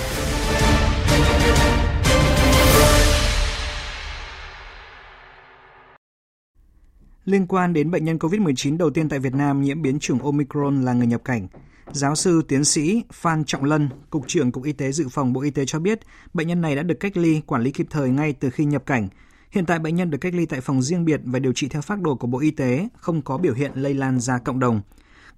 [7.25, 10.83] Liên quan đến bệnh nhân COVID-19 đầu tiên tại Việt Nam nhiễm biến chủng Omicron
[10.83, 11.49] là người nhập cảnh,
[11.93, 15.41] giáo sư tiến sĩ Phan Trọng Lân, Cục trưởng Cục Y tế Dự phòng Bộ
[15.41, 16.01] Y tế cho biết
[16.35, 18.87] bệnh nhân này đã được cách ly, quản lý kịp thời ngay từ khi nhập
[18.87, 19.09] cảnh.
[19.51, 21.83] Hiện tại bệnh nhân được cách ly tại phòng riêng biệt và điều trị theo
[21.83, 24.81] phác đồ của Bộ Y tế, không có biểu hiện lây lan ra cộng đồng.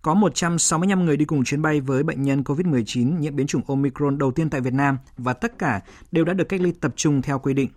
[0.02, 4.18] Có 165 người đi cùng chuyến bay với bệnh nhân COVID-19 nhiễm biến chủng Omicron
[4.18, 5.80] đầu tiên tại Việt Nam và tất cả
[6.12, 7.70] đều đã được cách ly tập trung theo quy định.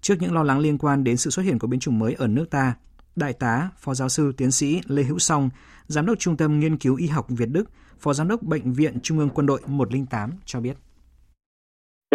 [0.00, 2.26] Trước những lo lắng liên quan đến sự xuất hiện của biến chủng mới ở
[2.26, 2.74] nước ta,
[3.16, 5.50] Đại tá, Phó giáo sư tiến sĩ Lê Hữu Song,
[5.86, 8.98] Giám đốc Trung tâm Nghiên cứu Y học Việt Đức, Phó Giám đốc Bệnh viện
[9.02, 10.76] Trung ương Quân đội 108 cho biết.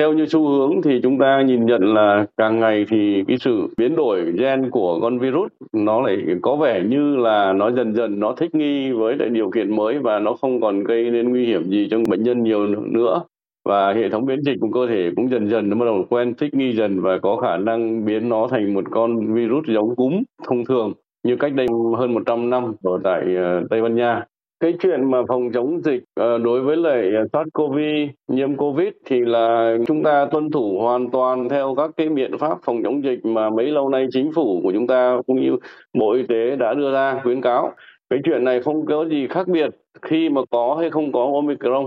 [0.02, 3.68] Theo như xu hướng thì chúng ta nhìn nhận là càng ngày thì cái sự
[3.78, 8.20] biến đổi gen của con virus nó lại có vẻ như là nó dần dần
[8.20, 11.46] nó thích nghi với lại điều kiện mới và nó không còn gây nên nguy
[11.46, 13.24] hiểm gì cho bệnh nhân nhiều nữa.
[13.66, 16.34] Và hệ thống biến dịch của cơ thể cũng dần dần nó bắt đầu quen
[16.34, 20.24] thích nghi dần và có khả năng biến nó thành một con virus giống cúm
[20.48, 24.26] thông thường như cách đây hơn 100 năm ở tại ờ, Tây Ban Nha
[24.62, 29.20] cái chuyện mà phòng chống dịch ờ, đối với lại ờ, SARS-CoV nhiễm COVID thì
[29.20, 33.26] là chúng ta tuân thủ hoàn toàn theo các cái biện pháp phòng chống dịch
[33.26, 35.58] mà mấy lâu nay chính phủ của chúng ta cũng như
[35.94, 37.74] Bộ Y tế đã đưa ra khuyến cáo.
[38.10, 39.70] Cái chuyện này không có gì khác biệt
[40.02, 41.86] khi mà có hay không có Omicron.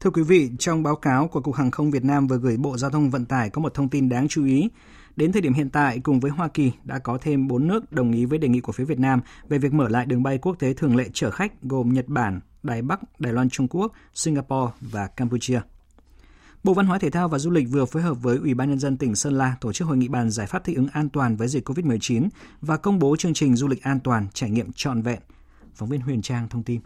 [0.00, 2.76] Thưa quý vị, trong báo cáo của Cục Hàng không Việt Nam vừa gửi Bộ
[2.76, 4.68] Giao thông Vận tải có một thông tin đáng chú ý.
[5.16, 8.12] Đến thời điểm hiện tại, cùng với Hoa Kỳ, đã có thêm 4 nước đồng
[8.12, 10.56] ý với đề nghị của phía Việt Nam về việc mở lại đường bay quốc
[10.58, 14.72] tế thường lệ chở khách gồm Nhật Bản, Đài Bắc, Đài Loan Trung Quốc, Singapore
[14.80, 15.60] và Campuchia.
[16.64, 18.78] Bộ Văn hóa Thể thao và Du lịch vừa phối hợp với Ủy ban Nhân
[18.78, 21.36] dân tỉnh Sơn La tổ chức hội nghị bàn giải pháp thích ứng an toàn
[21.36, 22.28] với dịch COVID-19
[22.60, 25.20] và công bố chương trình du lịch an toàn trải nghiệm trọn vẹn.
[25.74, 26.80] Phóng viên Huyền Trang thông tin.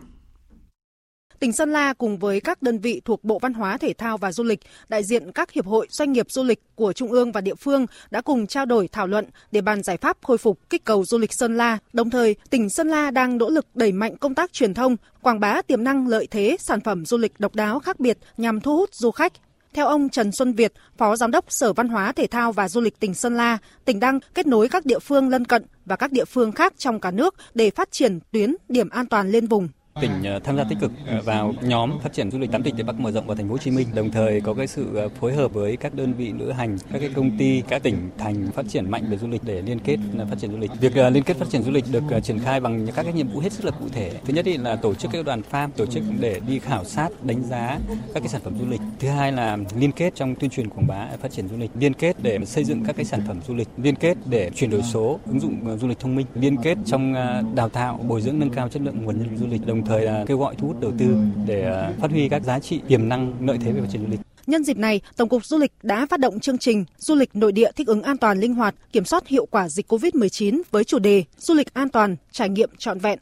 [1.40, 4.32] Tỉnh Sơn La cùng với các đơn vị thuộc Bộ Văn hóa Thể thao và
[4.32, 7.40] Du lịch, đại diện các hiệp hội doanh nghiệp du lịch của trung ương và
[7.40, 10.84] địa phương đã cùng trao đổi thảo luận để bàn giải pháp khôi phục kích
[10.84, 11.78] cầu du lịch Sơn La.
[11.92, 15.40] Đồng thời, tỉnh Sơn La đang nỗ lực đẩy mạnh công tác truyền thông, quảng
[15.40, 18.76] bá tiềm năng lợi thế sản phẩm du lịch độc đáo khác biệt nhằm thu
[18.76, 19.32] hút du khách.
[19.74, 22.80] Theo ông Trần Xuân Việt, Phó Giám đốc Sở Văn hóa Thể thao và Du
[22.80, 26.12] lịch tỉnh Sơn La, tỉnh đang kết nối các địa phương lân cận và các
[26.12, 29.68] địa phương khác trong cả nước để phát triển tuyến điểm an toàn lên vùng.
[30.00, 32.76] Tỉnh ờ, tham gia tích cực ờ, vào nhóm phát triển du lịch 8 tỉnh
[32.76, 34.96] Tây Bắc mở rộng vào thành phố Hồ Chí Minh, đồng thời có cái sự
[34.96, 38.10] ờ, phối hợp với các đơn vị lữ hành, các cái công ty, các tỉnh
[38.18, 39.96] thành phát triển mạnh về du lịch để liên kết
[40.30, 40.70] phát triển du lịch.
[40.80, 43.40] Việc liên kết phát triển du lịch được triển khai bằng các cái nhiệm vụ
[43.40, 44.12] hết sức là cụ thể.
[44.24, 47.42] Thứ nhất là tổ chức các đoàn farm, tổ chức để đi khảo sát, đánh
[47.42, 47.78] giá
[48.14, 48.80] các cái sản phẩm du lịch.
[48.98, 51.94] Thứ hai là liên kết trong tuyên truyền quảng bá phát triển du lịch, liên
[51.94, 54.82] kết để xây dựng các cái sản phẩm du lịch, liên kết để chuyển đổi
[54.82, 57.14] số, ứng dụng du lịch thông minh, liên kết trong
[57.54, 60.02] đào tạo, bồi dưỡng nâng cao chất lượng nguồn nhân lực du lịch, đồng thời
[60.04, 63.08] là kêu gọi thu hút đầu tư để à, phát huy các giá trị tiềm
[63.08, 64.20] năng lợi thế về phát triển du lịch.
[64.46, 67.52] Nhân dịp này, Tổng cục Du lịch đã phát động chương trình Du lịch nội
[67.52, 70.98] địa thích ứng an toàn linh hoạt, kiểm soát hiệu quả dịch COVID-19 với chủ
[70.98, 73.18] đề Du lịch an toàn, trải nghiệm trọn vẹn.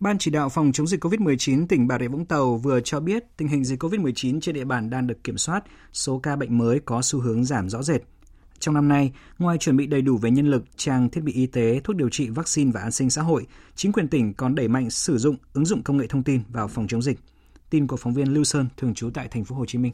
[0.00, 3.24] Ban chỉ đạo phòng chống dịch COVID-19 tỉnh Bà Rịa Vũng Tàu vừa cho biết
[3.36, 6.80] tình hình dịch COVID-19 trên địa bàn đang được kiểm soát, số ca bệnh mới
[6.84, 8.00] có xu hướng giảm rõ rệt.
[8.58, 11.46] Trong năm nay, ngoài chuẩn bị đầy đủ về nhân lực, trang thiết bị y
[11.46, 14.68] tế, thuốc điều trị, vaccine và an sinh xã hội, chính quyền tỉnh còn đẩy
[14.68, 17.18] mạnh sử dụng ứng dụng công nghệ thông tin vào phòng chống dịch.
[17.70, 19.92] Tin của phóng viên Lưu Sơn thường trú tại thành phố Hồ Chí Minh.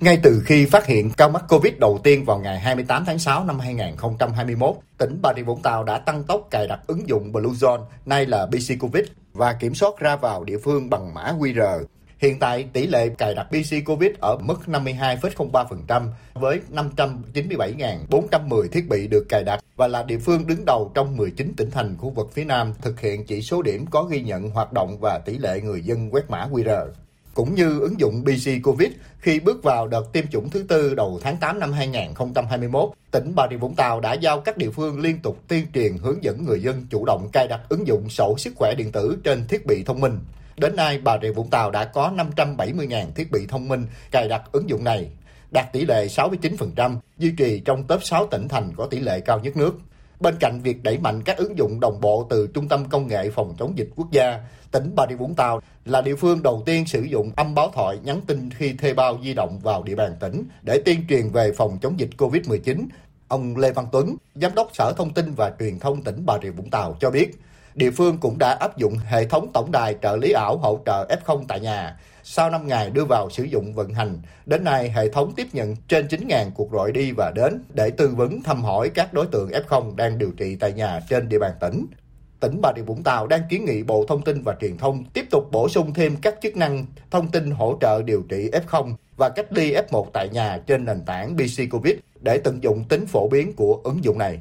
[0.00, 3.44] Ngay từ khi phát hiện ca mắc Covid đầu tiên vào ngày 28 tháng 6
[3.44, 7.84] năm 2021, tỉnh Bà Rịa Vũng Tàu đã tăng tốc cài đặt ứng dụng Bluezone,
[8.06, 11.84] nay là BC Covid, và kiểm soát ra vào địa phương bằng mã QR.
[12.18, 19.08] Hiện tại, tỷ lệ cài đặt PC COVID ở mức 52,03% với 597.410 thiết bị
[19.08, 22.32] được cài đặt và là địa phương đứng đầu trong 19 tỉnh thành khu vực
[22.32, 25.60] phía Nam thực hiện chỉ số điểm có ghi nhận hoạt động và tỷ lệ
[25.60, 26.86] người dân quét mã QR
[27.34, 31.20] cũng như ứng dụng BC Covid khi bước vào đợt tiêm chủng thứ tư đầu
[31.22, 35.18] tháng 8 năm 2021, tỉnh Bà Rịa Vũng Tàu đã giao các địa phương liên
[35.22, 38.52] tục tuyên truyền hướng dẫn người dân chủ động cài đặt ứng dụng sổ sức
[38.56, 40.18] khỏe điện tử trên thiết bị thông minh.
[40.60, 44.42] Đến nay, Bà Rịa Vũng Tàu đã có 570.000 thiết bị thông minh cài đặt
[44.52, 45.10] ứng dụng này,
[45.50, 49.40] đạt tỷ lệ 69%, duy trì trong top 6 tỉnh thành có tỷ lệ cao
[49.40, 49.78] nhất nước.
[50.20, 53.30] Bên cạnh việc đẩy mạnh các ứng dụng đồng bộ từ Trung tâm Công nghệ
[53.30, 54.40] Phòng chống dịch quốc gia,
[54.70, 57.98] tỉnh Bà Rịa Vũng Tàu là địa phương đầu tiên sử dụng âm báo thoại
[58.02, 61.52] nhắn tin khi thuê bao di động vào địa bàn tỉnh để tuyên truyền về
[61.52, 62.86] phòng chống dịch COVID-19.
[63.28, 66.50] Ông Lê Văn Tuấn, Giám đốc Sở Thông tin và Truyền thông tỉnh Bà Rịa
[66.50, 67.30] Vũng Tàu cho biết,
[67.78, 71.08] địa phương cũng đã áp dụng hệ thống tổng đài trợ lý ảo hỗ trợ
[71.24, 71.96] F0 tại nhà.
[72.22, 75.76] Sau 5 ngày đưa vào sử dụng vận hành, đến nay hệ thống tiếp nhận
[75.88, 79.50] trên 9.000 cuộc gọi đi và đến để tư vấn thăm hỏi các đối tượng
[79.50, 81.86] F0 đang điều trị tại nhà trên địa bàn tỉnh.
[82.40, 85.24] Tỉnh Bà Rịa Vũng Tàu đang kiến nghị Bộ Thông tin và Truyền thông tiếp
[85.30, 89.28] tục bổ sung thêm các chức năng thông tin hỗ trợ điều trị F0 và
[89.28, 93.28] cách ly F1 tại nhà trên nền tảng BC Covid để tận dụng tính phổ
[93.28, 94.38] biến của ứng dụng này.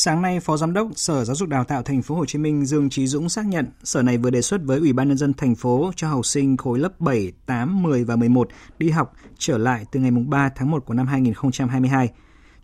[0.00, 2.66] Sáng nay, Phó Giám đốc Sở Giáo dục Đào tạo Thành phố Hồ Chí Minh
[2.66, 5.34] Dương Trí Dũng xác nhận sở này vừa đề xuất với Ủy ban nhân dân
[5.34, 9.58] thành phố cho học sinh khối lớp 7, 8, 10 và 11 đi học trở
[9.58, 12.08] lại từ ngày 3 tháng 1 của năm 2022.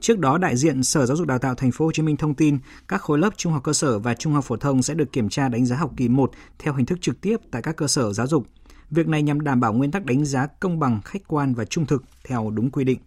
[0.01, 2.35] Trước đó, đại diện Sở Giáo dục Đào tạo Thành phố Hồ Chí Minh thông
[2.35, 5.13] tin các khối lớp trung học cơ sở và trung học phổ thông sẽ được
[5.13, 7.87] kiểm tra đánh giá học kỳ 1 theo hình thức trực tiếp tại các cơ
[7.87, 8.47] sở giáo dục.
[8.91, 11.87] Việc này nhằm đảm bảo nguyên tắc đánh giá công bằng, khách quan và trung
[11.87, 12.99] thực theo đúng quy định.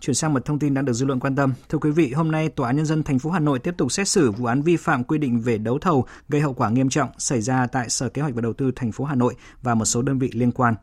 [0.00, 1.54] Chuyển sang một thông tin đang được dư luận quan tâm.
[1.68, 3.92] Thưa quý vị, hôm nay Tòa án nhân dân thành phố Hà Nội tiếp tục
[3.92, 6.88] xét xử vụ án vi phạm quy định về đấu thầu gây hậu quả nghiêm
[6.88, 9.74] trọng xảy ra tại Sở Kế hoạch và Đầu tư thành phố Hà Nội và
[9.74, 10.74] một số đơn vị liên quan.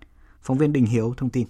[0.41, 1.47] Phóng viên Đình Hiếu thông tin.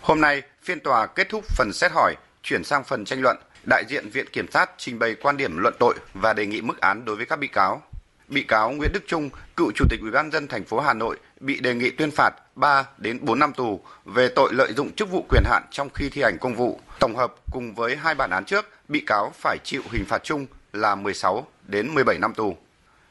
[0.00, 3.36] Hôm nay, phiên tòa kết thúc phần xét hỏi, chuyển sang phần tranh luận.
[3.68, 6.80] Đại diện Viện Kiểm sát trình bày quan điểm luận tội và đề nghị mức
[6.80, 7.82] án đối với các bị cáo.
[8.28, 11.16] Bị cáo Nguyễn Đức Trung, cựu Chủ tịch Ủy ban dân thành phố Hà Nội
[11.40, 15.10] bị đề nghị tuyên phạt 3 đến 4 năm tù về tội lợi dụng chức
[15.10, 16.80] vụ quyền hạn trong khi thi hành công vụ.
[17.00, 20.46] Tổng hợp cùng với hai bản án trước, bị cáo phải chịu hình phạt chung
[20.72, 22.56] là 16 đến 17 năm tù.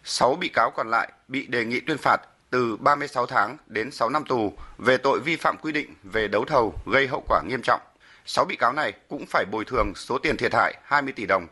[0.04, 2.18] 6 bị cáo còn lại bị đề nghị tuyên phạt
[2.50, 6.46] từ 36 tháng đến 6 năm tù về tội vi phạm quy định về đấu
[6.46, 7.82] thầu gây hậu quả nghiêm trọng.
[8.26, 11.48] 6 bị cáo này cũng phải bồi thường số tiền thiệt hại 20 tỷ đồng.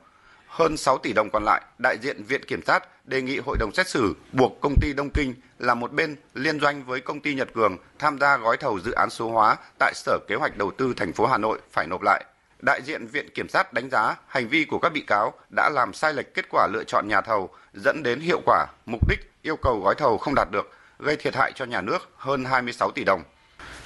[0.56, 3.74] Hơn 6 tỷ đồng còn lại, đại diện Viện Kiểm sát đề nghị hội đồng
[3.74, 7.34] xét xử buộc công ty Đông Kinh là một bên liên doanh với công ty
[7.36, 10.72] Nhật Cường tham gia gói thầu dự án số hóa tại Sở Kế hoạch Đầu
[10.72, 12.26] tư thành phố Hà Nội phải nộp lại.
[12.60, 15.94] Đại diện Viện Kiểm sát đánh giá hành vi của các bị cáo đã làm
[15.94, 19.56] sai lệch kết quả lựa chọn nhà thầu, dẫn đến hiệu quả, mục đích yêu
[19.56, 23.04] cầu gói thầu không đạt được, gây thiệt hại cho nhà nước hơn 26 tỷ
[23.04, 23.24] đồng.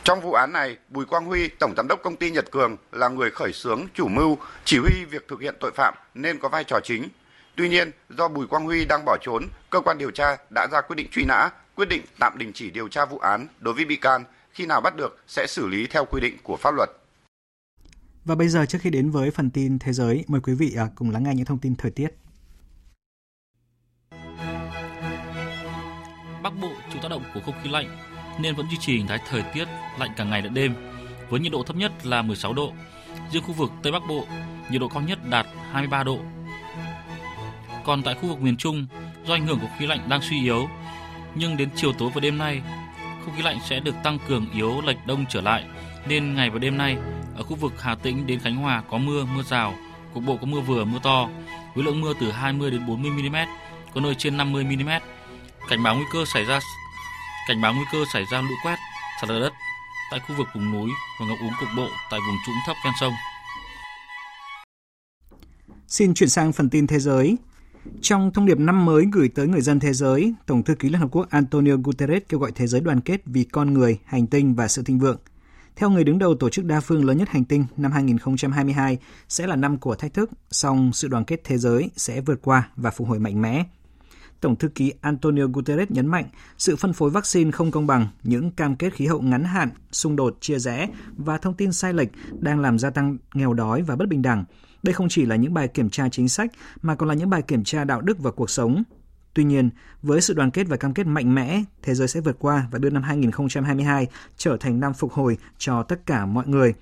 [0.04, 3.10] Trong vụ án này, Bùi Quang Huy, Tổng Giám đốc công ty Nhật Cường là
[3.10, 6.64] người khởi xướng chủ mưu, chỉ huy việc thực hiện tội phạm nên có vai
[6.64, 7.10] trò chính.
[7.56, 10.82] Tuy nhiên, do Bùi Quang Huy đang bỏ trốn, cơ quan điều tra đã ra
[10.82, 13.86] quyết định truy nã, quyết định tạm đình chỉ điều tra vụ án đối với
[13.86, 16.90] bị can, khi nào bắt được sẽ xử lý theo quy định của pháp luật.
[18.26, 20.88] Và bây giờ trước khi đến với phần tin thế giới, mời quý vị à,
[20.96, 22.08] cùng lắng nghe những thông tin thời tiết.
[26.44, 28.09] Bắc Bộ chịu tác động của không khí lạnh
[28.42, 29.68] nên vẫn duy trì hình thái thời tiết
[30.00, 30.76] lạnh cả ngày lẫn đêm
[31.30, 32.74] với nhiệt độ thấp nhất là 16 độ.
[33.32, 34.26] Riêng khu vực Tây Bắc Bộ,
[34.72, 36.20] nhiệt độ cao nhất đạt 23 độ.
[37.86, 38.86] Còn tại khu vực miền Trung,
[39.26, 40.70] do ảnh hưởng của khí lạnh đang suy yếu,
[41.36, 42.62] nhưng đến chiều tối và đêm nay,
[43.26, 45.64] không khí lạnh sẽ được tăng cường yếu lệch đông trở lại,
[46.08, 46.98] nên ngày và đêm nay
[47.36, 49.74] ở khu vực Hà Tĩnh đến Khánh Hòa có mưa, mưa rào,
[50.14, 51.30] cục bộ có mưa vừa, mưa to,
[51.76, 53.36] với lượng mưa từ 20 đến 40 mm,
[53.94, 54.90] có nơi trên 50 mm.
[55.70, 56.60] Cảnh báo nguy cơ xảy ra
[57.50, 58.78] cảnh báo nguy cơ xảy ra lũ quét,
[59.22, 59.54] sạt lở đất
[60.12, 62.94] tại khu vực vùng núi và ngập úng cục bộ tại vùng trũng thấp ven
[63.00, 63.14] sông.
[65.88, 67.38] Xin chuyển sang phần tin thế giới.
[68.02, 71.00] Trong thông điệp năm mới gửi tới người dân thế giới, Tổng thư ký Liên
[71.00, 74.56] Hợp Quốc Antonio Guterres kêu gọi thế giới đoàn kết vì con người, hành tinh
[74.56, 75.18] và sự thịnh vượng.
[75.76, 78.98] Theo người đứng đầu tổ chức đa phương lớn nhất hành tinh, năm 2022
[79.30, 82.70] sẽ là năm của thách thức, song sự đoàn kết thế giới sẽ vượt qua
[82.76, 83.66] và phục hồi mạnh mẽ.
[84.42, 86.26] Tổng thư ký Antonio Guterres nhấn mạnh
[86.58, 90.16] sự phân phối vaccine không công bằng, những cam kết khí hậu ngắn hạn, xung
[90.16, 93.96] đột chia rẽ và thông tin sai lệch đang làm gia tăng nghèo đói và
[93.96, 94.46] bất bình đẳng.
[94.84, 97.42] Đây không chỉ là những bài kiểm tra chính sách mà còn là những bài
[97.42, 98.84] kiểm tra đạo đức và cuộc sống.
[99.34, 99.70] Tuy nhiên,
[100.02, 102.80] với sự đoàn kết và cam kết mạnh mẽ, thế giới sẽ vượt qua và
[102.80, 106.74] đưa năm 2022 trở thành năm phục hồi cho tất cả mọi người.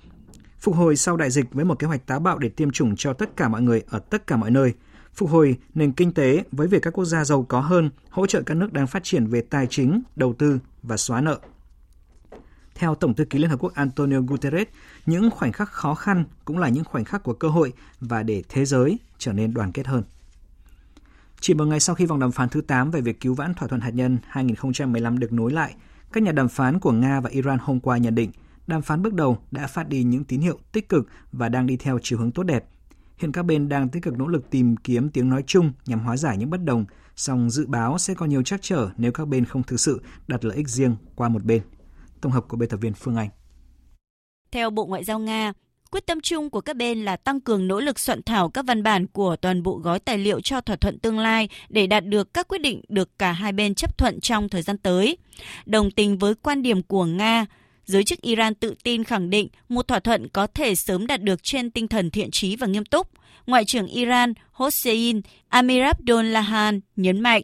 [0.60, 3.12] Phục hồi sau đại dịch với một kế hoạch táo bạo để tiêm chủng cho
[3.12, 4.72] tất cả mọi người ở tất cả mọi nơi–
[5.18, 8.42] phục hồi nền kinh tế với việc các quốc gia giàu có hơn hỗ trợ
[8.42, 11.38] các nước đang phát triển về tài chính, đầu tư và xóa nợ.
[12.74, 14.68] Theo Tổng thư ký Liên Hợp Quốc Antonio Guterres,
[15.06, 18.42] những khoảnh khắc khó khăn cũng là những khoảnh khắc của cơ hội và để
[18.48, 20.02] thế giới trở nên đoàn kết hơn.
[21.40, 23.68] Chỉ một ngày sau khi vòng đàm phán thứ 8 về việc cứu vãn thỏa
[23.68, 25.74] thuận hạt nhân 2015 được nối lại,
[26.12, 28.30] các nhà đàm phán của Nga và Iran hôm qua nhận định
[28.66, 31.76] đàm phán bước đầu đã phát đi những tín hiệu tích cực và đang đi
[31.76, 32.64] theo chiều hướng tốt đẹp–
[33.18, 36.16] Hiện các bên đang tích cực nỗ lực tìm kiếm tiếng nói chung nhằm hóa
[36.16, 36.84] giải những bất đồng,
[37.16, 40.44] song dự báo sẽ có nhiều trắc trở nếu các bên không thực sự đặt
[40.44, 41.62] lợi ích riêng qua một bên.
[42.20, 43.28] Tổng hợp của biên tập viên Phương Anh.
[44.50, 45.52] Theo Bộ Ngoại giao Nga,
[45.90, 48.82] quyết tâm chung của các bên là tăng cường nỗ lực soạn thảo các văn
[48.82, 52.34] bản của toàn bộ gói tài liệu cho thỏa thuận tương lai để đạt được
[52.34, 55.16] các quyết định được cả hai bên chấp thuận trong thời gian tới.
[55.66, 57.46] Đồng tình với quan điểm của Nga,
[57.88, 61.42] giới chức Iran tự tin khẳng định một thỏa thuận có thể sớm đạt được
[61.42, 63.08] trên tinh thần thiện trí và nghiêm túc.
[63.46, 67.42] Ngoại trưởng Iran Hossein Amirabdollahian nhấn mạnh.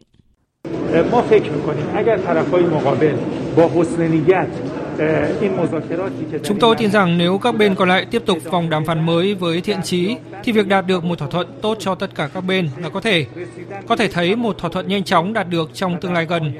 [6.43, 9.33] Chúng tôi tin rằng nếu các bên còn lại tiếp tục vòng đàm phán mới
[9.33, 12.41] với thiện trí, thì việc đạt được một thỏa thuận tốt cho tất cả các
[12.41, 13.25] bên là có thể.
[13.87, 16.53] Có thể thấy một thỏa thuận nhanh chóng đạt được trong tương lai gần.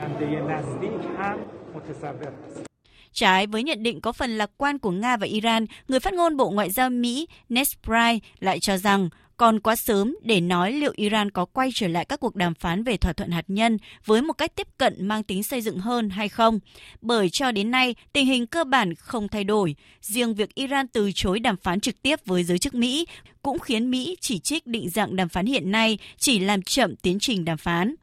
[3.16, 6.38] Trái với nhận định có phần lạc quan của Nga và Iran, người phát ngôn
[6.38, 10.94] Bộ Ngoại giao Mỹ Ned Price lại cho rằng còn quá sớm để nói liệu
[10.96, 14.22] Iran có quay trở lại các cuộc đàm phán về thỏa thuận hạt nhân với
[14.22, 16.60] một cách tiếp cận mang tính xây dựng hơn hay không.
[17.02, 19.76] Bởi cho đến nay, tình hình cơ bản không thay đổi.
[20.02, 23.06] Riêng việc Iran từ chối đàm phán trực tiếp với giới chức Mỹ
[23.42, 27.20] cũng khiến Mỹ chỉ trích định dạng đàm phán hiện nay chỉ làm chậm tiến
[27.20, 27.96] trình đàm phán.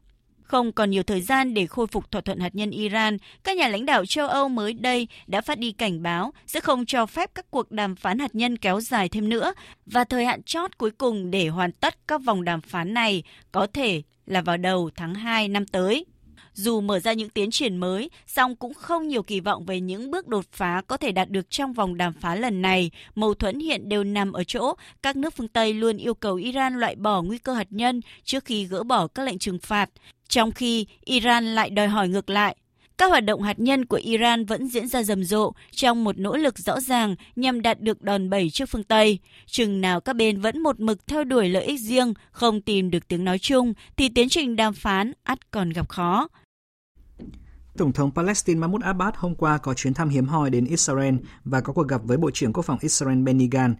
[0.53, 3.67] Không còn nhiều thời gian để khôi phục thỏa thuận hạt nhân Iran, các nhà
[3.67, 7.31] lãnh đạo châu Âu mới đây đã phát đi cảnh báo sẽ không cho phép
[7.35, 9.53] các cuộc đàm phán hạt nhân kéo dài thêm nữa
[9.85, 13.67] và thời hạn chót cuối cùng để hoàn tất các vòng đàm phán này có
[13.73, 16.05] thể là vào đầu tháng 2 năm tới.
[16.53, 20.11] Dù mở ra những tiến triển mới, song cũng không nhiều kỳ vọng về những
[20.11, 22.91] bước đột phá có thể đạt được trong vòng đàm phán lần này.
[23.15, 26.73] Mâu thuẫn hiện đều nằm ở chỗ các nước phương Tây luôn yêu cầu Iran
[26.73, 29.89] loại bỏ nguy cơ hạt nhân trước khi gỡ bỏ các lệnh trừng phạt,
[30.27, 32.55] trong khi Iran lại đòi hỏi ngược lại.
[32.97, 36.37] Các hoạt động hạt nhân của Iran vẫn diễn ra rầm rộ trong một nỗ
[36.37, 39.19] lực rõ ràng nhằm đạt được đòn bẩy trước phương Tây.
[39.45, 43.07] Chừng nào các bên vẫn một mực theo đuổi lợi ích riêng, không tìm được
[43.07, 46.27] tiếng nói chung, thì tiến trình đàm phán ắt còn gặp khó.
[47.77, 51.61] Tổng thống Palestine Mahmoud Abbas hôm qua có chuyến thăm hiếm hoi đến Israel và
[51.61, 53.73] có cuộc gặp với Bộ trưởng Quốc phòng Israel Benny Gantz.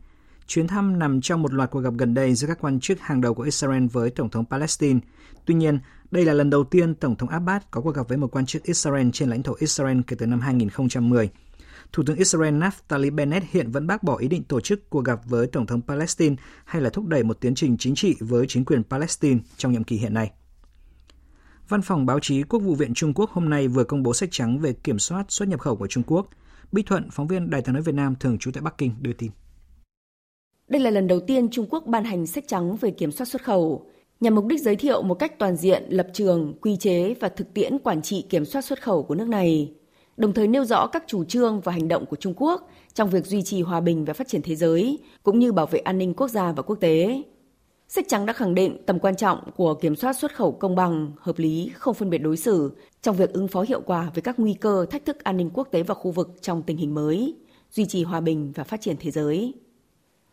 [0.48, 3.22] Chuyến thăm nằm trong một loạt cuộc gặp gần đây giữa các quan chức hàng
[3.22, 5.00] đầu của Israel với Tổng thống Palestine.
[5.46, 5.80] Tuy nhiên,
[6.12, 8.64] đây là lần đầu tiên Tổng thống Abbas có cuộc gặp với một quan chức
[8.64, 11.30] Israel trên lãnh thổ Israel kể từ năm 2010.
[11.92, 15.20] Thủ tướng Israel Naftali Bennett hiện vẫn bác bỏ ý định tổ chức cuộc gặp
[15.26, 18.66] với Tổng thống Palestine hay là thúc đẩy một tiến trình chính trị với chính
[18.66, 20.32] quyền Palestine trong nhiệm kỳ hiện nay.
[21.70, 24.30] Văn phòng báo chí Quốc vụ viện Trung Quốc hôm nay vừa công bố sách
[24.32, 26.28] trắng về kiểm soát xuất nhập khẩu của Trung Quốc.
[26.72, 29.14] Bích Thuận, phóng viên Đài tiếng nói Việt Nam thường trú tại Bắc Kinh đưa
[29.14, 29.32] tin.
[30.68, 33.44] Đây là lần đầu tiên Trung Quốc ban hành sách trắng về kiểm soát xuất
[33.44, 33.86] khẩu,
[34.20, 37.54] nhằm mục đích giới thiệu một cách toàn diện lập trường, quy chế và thực
[37.54, 39.74] tiễn quản trị kiểm soát xuất khẩu của nước này,
[40.18, 43.26] đồng thời nêu rõ các chủ trương và hành động của Trung Quốc trong việc
[43.26, 46.14] duy trì hòa bình và phát triển thế giới, cũng như bảo vệ an ninh
[46.14, 47.24] quốc gia và quốc tế.
[47.96, 51.12] Sách trắng đã khẳng định tầm quan trọng của kiểm soát xuất khẩu công bằng,
[51.20, 54.40] hợp lý, không phân biệt đối xử trong việc ứng phó hiệu quả với các
[54.40, 57.36] nguy cơ, thách thức an ninh quốc tế và khu vực trong tình hình mới,
[57.72, 59.54] duy trì hòa bình và phát triển thế giới.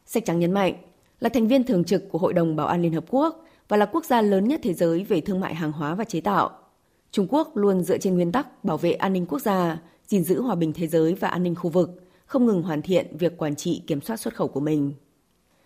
[0.06, 0.74] Sách trắng nhấn mạnh
[1.20, 3.86] là thành viên thường trực của Hội đồng Bảo an Liên Hợp Quốc và là
[3.86, 6.50] quốc gia lớn nhất thế giới về thương mại hàng hóa và chế tạo.
[7.10, 10.42] Trung Quốc luôn dựa trên nguyên tắc bảo vệ an ninh quốc gia, gìn giữ
[10.42, 11.90] hòa bình thế giới và an ninh khu vực,
[12.26, 14.92] không ngừng hoàn thiện việc quản trị kiểm soát xuất khẩu của mình.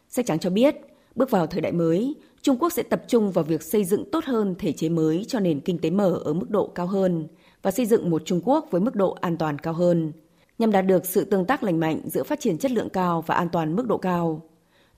[0.08, 0.76] Sách trắng cho biết,
[1.14, 4.24] bước vào thời đại mới, Trung Quốc sẽ tập trung vào việc xây dựng tốt
[4.24, 7.26] hơn thể chế mới cho nền kinh tế mở ở mức độ cao hơn
[7.62, 10.12] và xây dựng một Trung Quốc với mức độ an toàn cao hơn–
[10.58, 13.34] nhằm đạt được sự tương tác lành mạnh giữa phát triển chất lượng cao và
[13.34, 14.42] an toàn mức độ cao,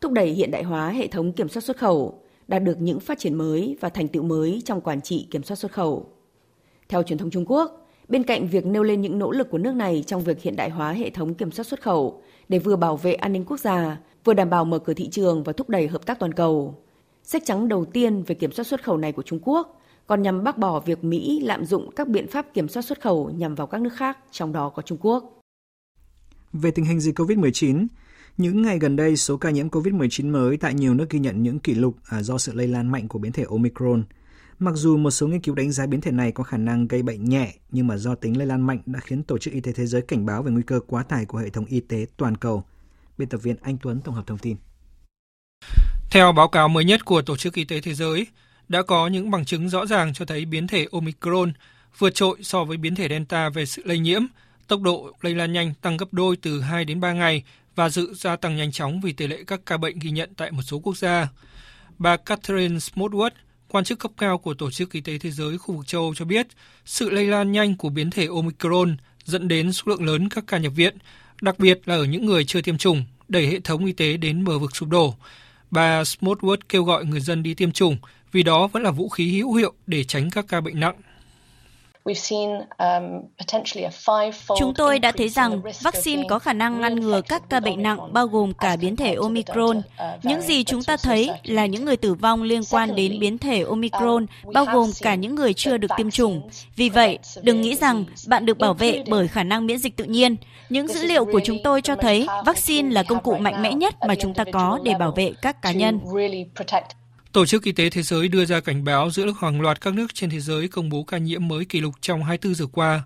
[0.00, 3.18] thúc đẩy hiện đại hóa hệ thống kiểm soát xuất khẩu, đạt được những phát
[3.18, 6.07] triển mới và thành tựu mới trong quản trị kiểm soát xuất khẩu.
[6.88, 9.74] Theo truyền thông Trung Quốc, bên cạnh việc nêu lên những nỗ lực của nước
[9.74, 12.96] này trong việc hiện đại hóa hệ thống kiểm soát xuất khẩu để vừa bảo
[12.96, 15.88] vệ an ninh quốc gia, vừa đảm bảo mở cửa thị trường và thúc đẩy
[15.88, 16.82] hợp tác toàn cầu.
[17.22, 20.44] Sách trắng đầu tiên về kiểm soát xuất khẩu này của Trung Quốc còn nhằm
[20.44, 23.66] bác bỏ việc Mỹ lạm dụng các biện pháp kiểm soát xuất khẩu nhằm vào
[23.66, 25.40] các nước khác, trong đó có Trung Quốc.
[26.52, 27.86] Về tình hình dịch COVID-19,
[28.36, 31.58] những ngày gần đây, số ca nhiễm COVID-19 mới tại nhiều nước ghi nhận những
[31.58, 34.04] kỷ lục à, do sự lây lan mạnh của biến thể Omicron.
[34.58, 37.02] Mặc dù một số nghiên cứu đánh giá biến thể này có khả năng gây
[37.02, 39.72] bệnh nhẹ, nhưng mà do tính lây lan mạnh đã khiến Tổ chức Y tế
[39.72, 42.36] Thế giới cảnh báo về nguy cơ quá tải của hệ thống y tế toàn
[42.36, 42.64] cầu.
[43.18, 44.57] Biên tập viên Anh Tuấn tổng hợp thông tin.
[46.11, 48.26] Theo báo cáo mới nhất của Tổ chức Y tế Thế giới,
[48.68, 51.52] đã có những bằng chứng rõ ràng cho thấy biến thể Omicron
[51.98, 54.22] vượt trội so với biến thể Delta về sự lây nhiễm,
[54.68, 57.42] Tốc độ lây lan nhanh tăng gấp đôi từ 2 đến 3 ngày
[57.74, 60.50] và dự gia tăng nhanh chóng vì tỷ lệ các ca bệnh ghi nhận tại
[60.50, 61.29] một số quốc gia.
[61.98, 63.31] Bà Catherine Smallwood,
[63.68, 66.14] quan chức cấp cao của Tổ chức Y tế Thế giới khu vực châu Âu
[66.14, 66.46] cho biết,
[66.85, 70.59] sự lây lan nhanh của biến thể Omicron dẫn đến số lượng lớn các ca
[70.59, 70.96] nhập viện,
[71.40, 74.44] đặc biệt là ở những người chưa tiêm chủng, đẩy hệ thống y tế đến
[74.44, 75.14] bờ vực sụp đổ.
[75.70, 77.96] Bà Smallwood kêu gọi người dân đi tiêm chủng
[78.33, 80.96] vì đó vẫn là vũ khí hữu hiệu để tránh các ca bệnh nặng
[84.58, 88.12] Chúng tôi đã thấy rằng vaccine có khả năng ngăn ngừa các ca bệnh nặng
[88.12, 89.78] bao gồm cả biến thể Omicron.
[89.78, 93.38] Uh, những gì chúng ta thấy là những người tử vong liên quan đến biến
[93.38, 96.50] thể Omicron um, bao gồm cả những người chưa được tiêm chủng.
[96.76, 100.04] Vì vậy, đừng nghĩ rằng bạn được bảo vệ bởi khả năng miễn dịch tự
[100.04, 100.36] nhiên.
[100.68, 103.94] Những dữ liệu của chúng tôi cho thấy vaccine là công cụ mạnh mẽ nhất
[104.06, 106.00] mà chúng ta có để bảo vệ các cá nhân.
[107.37, 109.94] Tổ chức Y tế Thế giới đưa ra cảnh báo giữa lúc hàng loạt các
[109.94, 113.03] nước trên thế giới công bố ca nhiễm mới kỷ lục trong 24 giờ qua,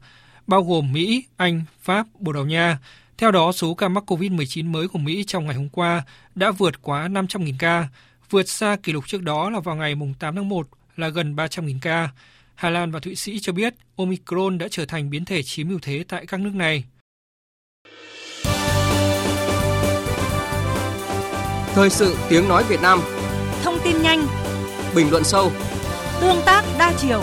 [0.47, 2.79] bao gồm Mỹ, Anh, Pháp, Bồ Đào Nha.
[3.19, 6.03] Theo đó, số ca mắc COVID-19 mới của Mỹ trong ngày hôm qua
[6.35, 7.89] đã vượt quá 500.000 ca,
[8.31, 11.79] vượt xa kỷ lục trước đó là vào ngày 8 tháng 1 là gần 300.000
[11.83, 12.09] ca.
[12.55, 15.79] Hà Lan và Thụy Sĩ cho biết Omicron đã trở thành biến thể chiếm ưu
[15.83, 16.85] thế tại các nước này.
[21.75, 23.01] Thời sự tiếng nói Việt Nam
[23.85, 24.27] tin nhanh,
[24.97, 25.51] bình luận sâu,
[26.21, 27.23] tương tác đa chiều.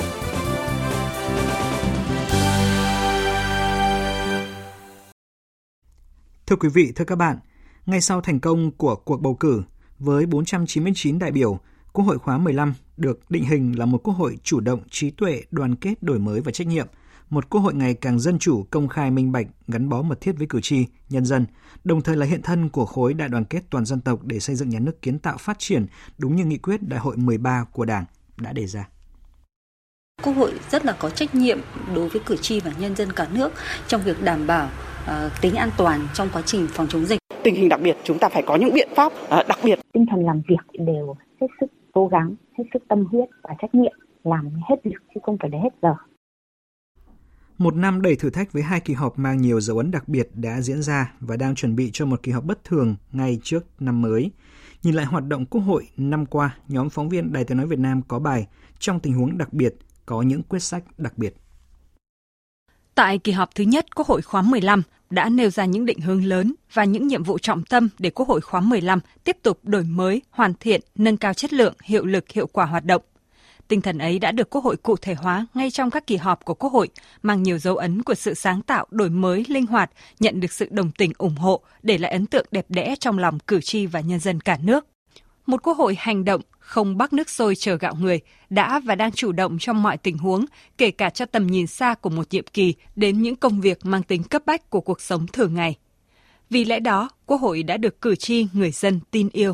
[6.46, 7.40] Thưa quý vị, thưa các bạn,
[7.86, 9.64] ngay sau thành công của cuộc bầu cử
[10.00, 11.60] với 499 đại biểu,
[11.94, 15.44] Quốc hội khóa 15 được định hình là một quốc hội chủ động, trí tuệ,
[15.52, 16.88] đoàn kết, đổi mới và trách nhiệm–
[17.30, 20.32] một quốc hội ngày càng dân chủ, công khai, minh bạch, gắn bó mật thiết
[20.38, 21.46] với cử tri, nhân dân,
[21.84, 24.56] đồng thời là hiện thân của khối đại đoàn kết toàn dân tộc để xây
[24.56, 25.86] dựng nhà nước kiến tạo phát triển
[26.18, 28.06] đúng như nghị quyết Đại hội 13 của Đảng
[28.42, 28.90] đã đề ra.
[30.24, 31.60] Quốc hội rất là có trách nhiệm
[31.96, 33.54] đối với cử tri và nhân dân cả nước
[33.88, 34.70] trong việc đảm bảo
[35.04, 37.20] uh, tính an toàn trong quá trình phòng chống dịch.
[37.44, 39.80] Tình hình đặc biệt chúng ta phải có những biện pháp uh, đặc biệt.
[39.94, 43.76] Tinh thần làm việc đều hết sức cố gắng, hết sức tâm huyết và trách
[43.76, 45.96] nhiệm làm hết việc chứ không phải để hết giờ.
[47.58, 50.30] Một năm đầy thử thách với hai kỳ họp mang nhiều dấu ấn đặc biệt
[50.34, 53.66] đã diễn ra và đang chuẩn bị cho một kỳ họp bất thường ngay trước
[53.80, 54.32] năm mới.
[54.84, 57.80] Nhìn lại hoạt động Quốc hội năm qua, nhóm phóng viên Đài tiếng nói Việt
[57.80, 58.48] Nam có bài
[58.80, 61.36] Trong tình huống đặc biệt, có những quyết sách đặc biệt.
[62.96, 66.24] Tại kỳ họp thứ nhất Quốc hội khóa 15 đã nêu ra những định hướng
[66.24, 69.84] lớn và những nhiệm vụ trọng tâm để Quốc hội khóa 15 tiếp tục đổi
[69.84, 73.02] mới, hoàn thiện, nâng cao chất lượng, hiệu lực, hiệu quả hoạt động.
[73.68, 76.46] Tinh thần ấy đã được Quốc hội cụ thể hóa ngay trong các kỳ họp
[76.46, 76.90] của Quốc hội,
[77.22, 80.68] mang nhiều dấu ấn của sự sáng tạo, đổi mới, linh hoạt, nhận được sự
[80.72, 84.00] đồng tình ủng hộ, để lại ấn tượng đẹp đẽ trong lòng cử tri và
[84.00, 84.86] nhân dân cả nước.
[85.46, 89.12] Một Quốc hội hành động, không bắc nước sôi chờ gạo người, đã và đang
[89.12, 90.46] chủ động trong mọi tình huống,
[90.78, 94.04] kể cả cho tầm nhìn xa của một nhiệm kỳ đến những công việc mang
[94.04, 95.76] tính cấp bách của cuộc sống thường ngày.
[96.50, 99.54] Vì lẽ đó, Quốc hội đã được cử tri, người dân tin yêu.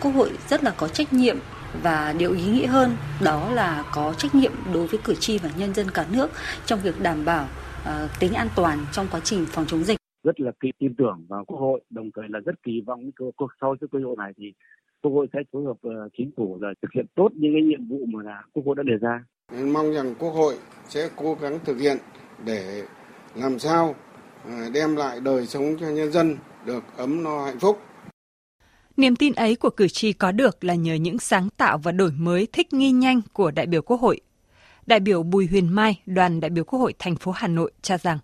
[0.00, 1.36] Quốc hội rất là có trách nhiệm
[1.82, 5.50] và điều ý nghĩa hơn đó là có trách nhiệm đối với cử tri và
[5.56, 6.30] nhân dân cả nước
[6.66, 7.46] trong việc đảm bảo
[7.82, 9.98] uh, tính an toàn trong quá trình phòng chống dịch.
[10.24, 13.50] Rất là kỳ tin tưởng vào quốc hội đồng thời là rất kỳ vọng cuộc
[13.60, 14.52] sau cái cơ hội này thì
[15.02, 17.88] quốc hội sẽ phối hợp uh, chính phủ rồi thực hiện tốt những cái nhiệm
[17.88, 19.24] vụ mà là quốc hội đã đề ra.
[19.64, 20.54] Mong rằng quốc hội
[20.88, 21.96] sẽ cố gắng thực hiện
[22.44, 22.82] để
[23.34, 23.94] làm sao
[24.74, 27.78] đem lại đời sống cho nhân dân được ấm no hạnh phúc
[28.96, 32.10] Niềm tin ấy của cử tri có được là nhờ những sáng tạo và đổi
[32.10, 34.20] mới thích nghi nhanh của đại biểu Quốc hội.
[34.86, 37.98] Đại biểu Bùi Huyền Mai, đoàn đại biểu Quốc hội thành phố Hà Nội cho
[37.98, 38.18] rằng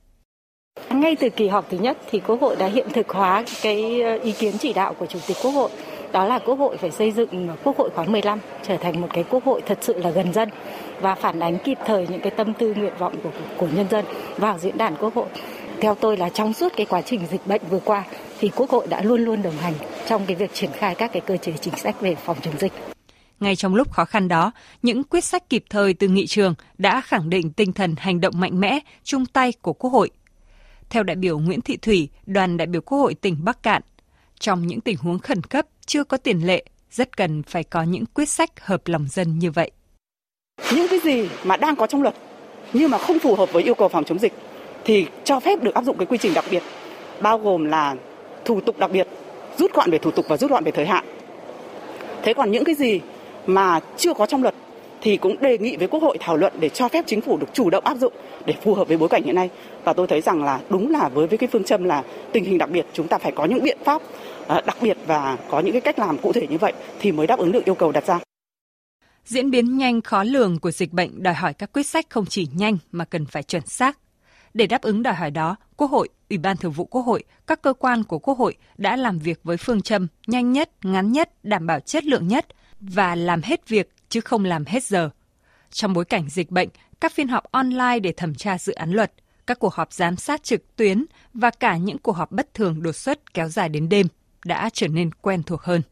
[0.90, 4.18] ngay từ kỳ họp thứ nhất thì Quốc hội đã hiện thực hóa cái ờ,
[4.18, 5.70] ý kiến chỉ đạo của Chủ tịch Quốc hội
[6.12, 9.24] đó là Quốc hội phải xây dựng Quốc hội khóa 15 trở thành một cái
[9.30, 10.48] Quốc hội thật sự là gần dân
[11.00, 14.04] và phản ánh kịp thời những cái tâm tư nguyện vọng của của nhân dân
[14.36, 15.26] vào diễn đàn Quốc hội.
[15.80, 18.04] Theo tôi là trong suốt cái quá trình dịch bệnh vừa qua
[18.40, 19.74] thì Quốc hội đã luôn luôn đồng hành
[20.06, 22.72] trong cái việc triển khai các cái cơ chế chính sách về phòng chống dịch.
[23.40, 24.52] Ngay trong lúc khó khăn đó,
[24.82, 28.34] những quyết sách kịp thời từ nghị trường đã khẳng định tinh thần hành động
[28.36, 30.10] mạnh mẽ, chung tay của Quốc hội.
[30.90, 33.82] Theo đại biểu Nguyễn Thị Thủy, đoàn đại biểu Quốc hội tỉnh Bắc Cạn,
[34.40, 38.04] trong những tình huống khẩn cấp chưa có tiền lệ, rất cần phải có những
[38.06, 39.70] quyết sách hợp lòng dân như vậy.
[40.74, 42.14] Những cái gì mà đang có trong luật
[42.72, 44.32] nhưng mà không phù hợp với yêu cầu phòng chống dịch
[44.88, 46.62] thì cho phép được áp dụng cái quy trình đặc biệt
[47.20, 47.94] bao gồm là
[48.44, 49.08] thủ tục đặc biệt,
[49.58, 51.04] rút gọn về thủ tục và rút gọn về thời hạn.
[52.22, 53.00] Thế còn những cái gì
[53.46, 54.54] mà chưa có trong luật
[55.00, 57.46] thì cũng đề nghị với Quốc hội thảo luận để cho phép chính phủ được
[57.52, 58.12] chủ động áp dụng
[58.46, 59.50] để phù hợp với bối cảnh hiện nay.
[59.84, 62.58] Và tôi thấy rằng là đúng là với với cái phương châm là tình hình
[62.58, 64.02] đặc biệt chúng ta phải có những biện pháp
[64.46, 67.26] ờ, đặc biệt và có những cái cách làm cụ thể như vậy thì mới
[67.26, 68.18] đáp ứng được yêu cầu đặt ra.
[69.24, 72.48] Diễn biến nhanh khó lường của dịch bệnh đòi hỏi các quyết sách không chỉ
[72.54, 73.98] nhanh mà cần phải chuẩn xác.
[74.54, 77.62] Để đáp ứng đòi hỏi đó, Quốc hội, Ủy ban Thường vụ Quốc hội, các
[77.62, 81.30] cơ quan của Quốc hội đã làm việc với phương châm nhanh nhất, ngắn nhất,
[81.42, 82.46] đảm bảo chất lượng nhất
[82.80, 85.10] và làm hết việc chứ không làm hết giờ.
[85.70, 86.68] Trong bối cảnh dịch bệnh,
[87.00, 89.12] các phiên họp online để thẩm tra dự án luật,
[89.46, 92.96] các cuộc họp giám sát trực tuyến và cả những cuộc họp bất thường đột
[92.96, 94.06] xuất kéo dài đến đêm
[94.44, 95.82] đã trở nên quen thuộc hơn.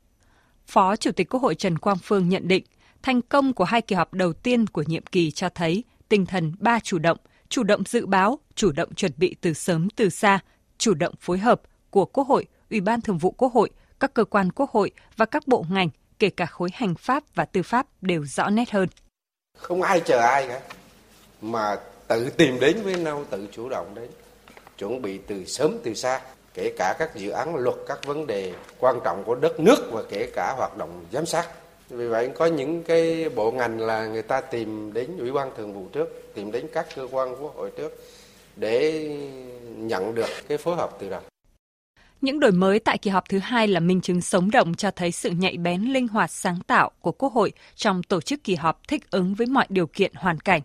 [0.67, 2.65] Phó Chủ tịch Quốc hội Trần Quang Phương nhận định,
[3.03, 6.53] thành công của hai kỳ họp đầu tiên của nhiệm kỳ cho thấy tinh thần
[6.59, 7.19] ba chủ động,
[7.49, 10.39] chủ động dự báo, chủ động chuẩn bị từ sớm từ xa,
[10.79, 13.71] chủ động phối hợp của Quốc hội, Ủy ban Thường vụ Quốc hội,
[14.01, 15.89] các cơ quan Quốc hội và các bộ ngành
[16.19, 18.89] kể cả khối hành pháp và tư pháp đều rõ nét hơn.
[19.59, 20.61] Không ai chờ ai cả,
[21.41, 21.77] mà
[22.09, 24.11] tự tìm đến với nhau, tự chủ động đến,
[24.79, 26.21] chuẩn bị từ sớm từ xa,
[26.55, 30.03] kể cả các dự án luật, các vấn đề quan trọng của đất nước và
[30.09, 31.49] kể cả hoạt động giám sát.
[31.89, 35.75] Vì vậy có những cái bộ ngành là người ta tìm đến Ủy ban Thường
[35.75, 37.93] vụ trước, tìm đến các cơ quan quốc hội trước
[38.57, 39.09] để
[39.77, 41.21] nhận được cái phối hợp từ đó.
[42.21, 45.13] Những đổi mới tại kỳ họp thứ hai là minh chứng sống động cho thấy
[45.13, 48.89] sự nhạy bén, linh hoạt, sáng tạo của Quốc hội trong tổ chức kỳ họp
[48.89, 50.63] thích ứng với mọi điều kiện hoàn cảnh.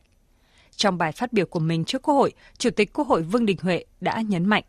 [0.75, 3.57] Trong bài phát biểu của mình trước Quốc hội, Chủ tịch Quốc hội Vương Đình
[3.61, 4.63] Huệ đã nhấn mạnh.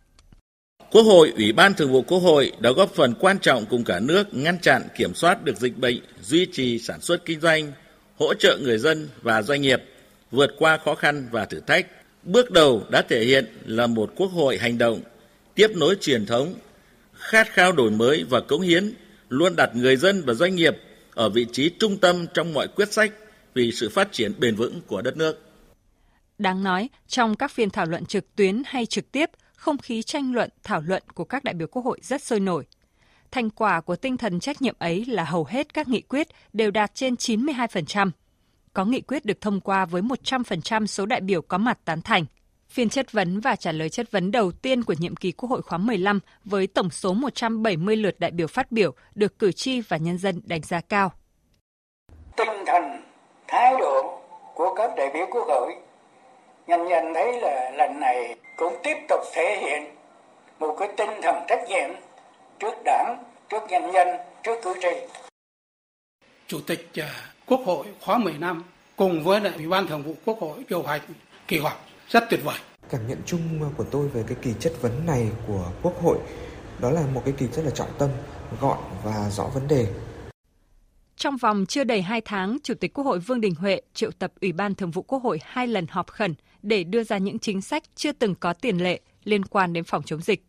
[0.93, 4.01] Quốc hội, Ủy ban Thường vụ Quốc hội đã góp phần quan trọng cùng cả
[4.01, 7.73] nước ngăn chặn kiểm soát được dịch bệnh, duy trì sản xuất kinh doanh,
[8.19, 9.83] hỗ trợ người dân và doanh nghiệp
[10.31, 11.87] vượt qua khó khăn và thử thách.
[12.23, 15.01] Bước đầu đã thể hiện là một quốc hội hành động,
[15.55, 16.55] tiếp nối truyền thống
[17.15, 18.93] khát khao đổi mới và cống hiến,
[19.29, 20.77] luôn đặt người dân và doanh nghiệp
[21.15, 23.13] ở vị trí trung tâm trong mọi quyết sách
[23.55, 25.43] vì sự phát triển bền vững của đất nước.
[26.39, 29.31] Đáng nói, trong các phiên thảo luận trực tuyến hay trực tiếp,
[29.63, 32.67] không khí tranh luận, thảo luận của các đại biểu Quốc hội rất sôi nổi.
[33.31, 36.71] Thành quả của tinh thần trách nhiệm ấy là hầu hết các nghị quyết đều
[36.71, 38.11] đạt trên 92%.
[38.73, 42.25] Có nghị quyết được thông qua với 100% số đại biểu có mặt tán thành–
[42.73, 45.63] Phiên chất vấn và trả lời chất vấn đầu tiên của nhiệm kỳ Quốc hội
[45.63, 49.97] khóa 15 với tổng số 170 lượt đại biểu phát biểu được cử tri và
[49.97, 51.13] nhân dân đánh giá cao.
[52.37, 52.83] Tinh thần,
[53.49, 54.21] thái độ
[54.55, 55.75] của các đại biểu Quốc hội
[56.67, 59.95] Nhân dân thấy là lần này cũng tiếp tục thể hiện
[60.59, 61.91] một cái tinh thần trách nhiệm
[62.59, 64.09] trước đảng, trước nhân dân,
[64.43, 64.89] trước cử tri.
[66.47, 67.11] Chủ tịch à,
[67.47, 68.65] Quốc hội khóa 10 năm
[68.97, 71.01] cùng với lại Ủy ban Thường vụ Quốc hội điều hành
[71.49, 72.59] kỳ họp rất tuyệt vời.
[72.91, 73.41] Cảm nhận chung
[73.77, 76.19] của tôi về cái kỳ chất vấn này của Quốc hội
[76.81, 78.11] đó là một cái kỳ rất là trọng tâm,
[78.61, 79.87] gọn và rõ vấn đề.
[81.17, 84.33] Trong vòng chưa đầy 2 tháng, Chủ tịch Quốc hội Vương Đình Huệ triệu tập
[84.41, 87.61] Ủy ban Thường vụ Quốc hội hai lần họp khẩn để đưa ra những chính
[87.61, 90.45] sách chưa từng có tiền lệ liên quan đến phòng chống dịch.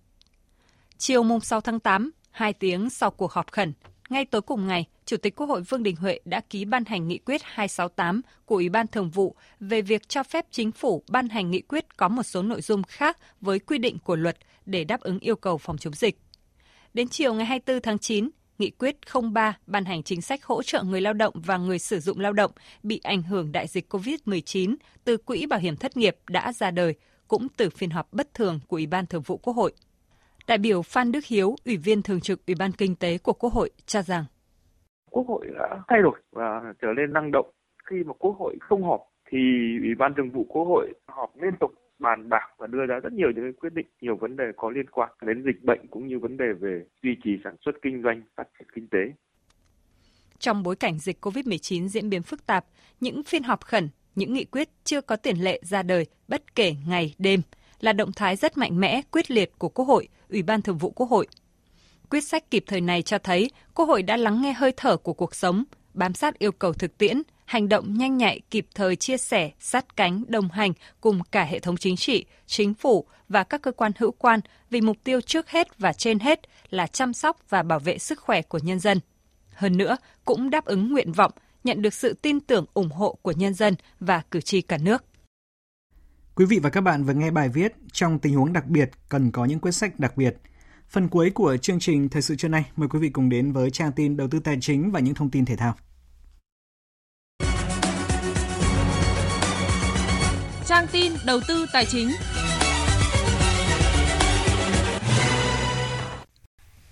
[0.98, 3.74] Chiều mùng 6 tháng 8, hai tiếng sau cuộc họp khẩn,
[4.10, 7.08] ngay tối cùng ngày, Chủ tịch Quốc hội Vương Đình Huệ đã ký ban hành
[7.08, 11.30] nghị quyết 268 của Ủy ban Thường vụ về việc cho phép chính phủ ban
[11.30, 14.84] hành nghị quyết có một số nội dung khác với quy định của luật để
[14.84, 16.20] đáp ứng yêu cầu phòng chống dịch.
[16.94, 18.96] Đến chiều ngày 24 tháng 9, Nghị quyết
[19.34, 22.34] 03 ban hành chính sách hỗ trợ người lao động và người sử dụng lao
[22.34, 22.52] động
[22.84, 26.96] bị ảnh hưởng đại dịch COVID-19 từ Quỹ Bảo hiểm Thất nghiệp đã ra đời,
[27.28, 29.74] cũng từ phiên họp bất thường của Ủy ban Thường vụ Quốc hội.
[30.48, 33.54] Đại biểu Phan Đức Hiếu, Ủy viên Thường trực Ủy ban Kinh tế của Quốc
[33.54, 34.26] hội cho rằng
[35.12, 37.50] Quốc hội đã thay đổi và trở nên năng động.
[37.86, 39.02] Khi mà Quốc hội không họp
[39.32, 39.40] thì
[39.84, 41.72] Ủy ban Thường vụ Quốc hội họp liên tục
[42.04, 44.90] bàn bạc và đưa ra rất nhiều những quyết định, nhiều vấn đề có liên
[44.92, 48.22] quan đến dịch bệnh cũng như vấn đề về duy trì sản xuất kinh doanh,
[48.36, 49.00] phát triển kinh tế.
[50.40, 52.66] Trong bối cảnh dịch COVID-19 diễn biến phức tạp,
[53.00, 56.74] những phiên họp khẩn, những nghị quyết chưa có tiền lệ ra đời bất kể
[56.88, 57.42] ngày đêm
[57.80, 60.90] là động thái rất mạnh mẽ, quyết liệt của Quốc hội, Ủy ban Thường vụ
[60.92, 61.28] Quốc hội.
[62.10, 65.14] Quyết sách kịp thời này cho thấy Quốc hội đã lắng nghe hơi thở của
[65.14, 67.22] cuộc sống, bám sát yêu cầu thực tiễn,
[67.54, 71.60] hành động nhanh nhạy, kịp thời chia sẻ, sát cánh, đồng hành cùng cả hệ
[71.60, 74.40] thống chính trị, chính phủ và các cơ quan hữu quan
[74.70, 76.40] vì mục tiêu trước hết và trên hết
[76.70, 79.00] là chăm sóc và bảo vệ sức khỏe của nhân dân.
[79.54, 81.32] Hơn nữa, cũng đáp ứng nguyện vọng,
[81.64, 85.06] nhận được sự tin tưởng ủng hộ của nhân dân và cử tri cả nước.
[86.36, 89.32] Quý vị và các bạn vừa nghe bài viết Trong tình huống đặc biệt cần
[89.32, 90.38] có những quyết sách đặc biệt.
[90.90, 93.72] Phần cuối của chương trình Thời sự trưa nay, mời quý vị cùng đến với
[93.72, 95.76] trang tin đầu tư tài chính và những thông tin thể thao.
[100.68, 102.12] Trang tin đầu tư tài chính.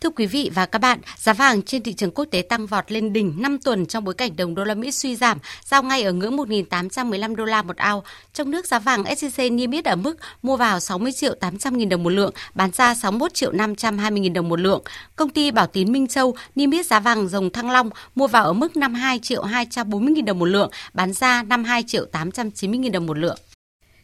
[0.01, 2.91] Thưa quý vị và các bạn, giá vàng trên thị trường quốc tế tăng vọt
[2.91, 6.03] lên đỉnh 5 tuần trong bối cảnh đồng đô la Mỹ suy giảm, giao ngay
[6.03, 8.03] ở ngưỡng 1.815 đô la một ao.
[8.33, 11.89] Trong nước giá vàng SJC niêm yết ở mức mua vào 60 triệu 800 nghìn
[11.89, 14.83] đồng một lượng, bán ra 61 triệu 520 nghìn đồng một lượng.
[15.15, 18.45] Công ty Bảo Tín Minh Châu niêm yết giá vàng dòng Thăng Long mua vào
[18.45, 22.91] ở mức 52 triệu 240 nghìn đồng một lượng, bán ra 52 triệu 890 nghìn
[22.91, 23.37] đồng một lượng.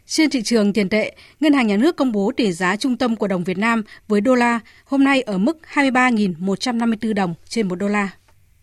[0.10, 3.16] Trên thị trường tiền tệ, Ngân hàng Nhà nước công bố tỷ giá trung tâm
[3.16, 7.76] của đồng Việt Nam với đô la hôm nay ở mức 23.154 đồng trên một
[7.76, 8.10] đô la.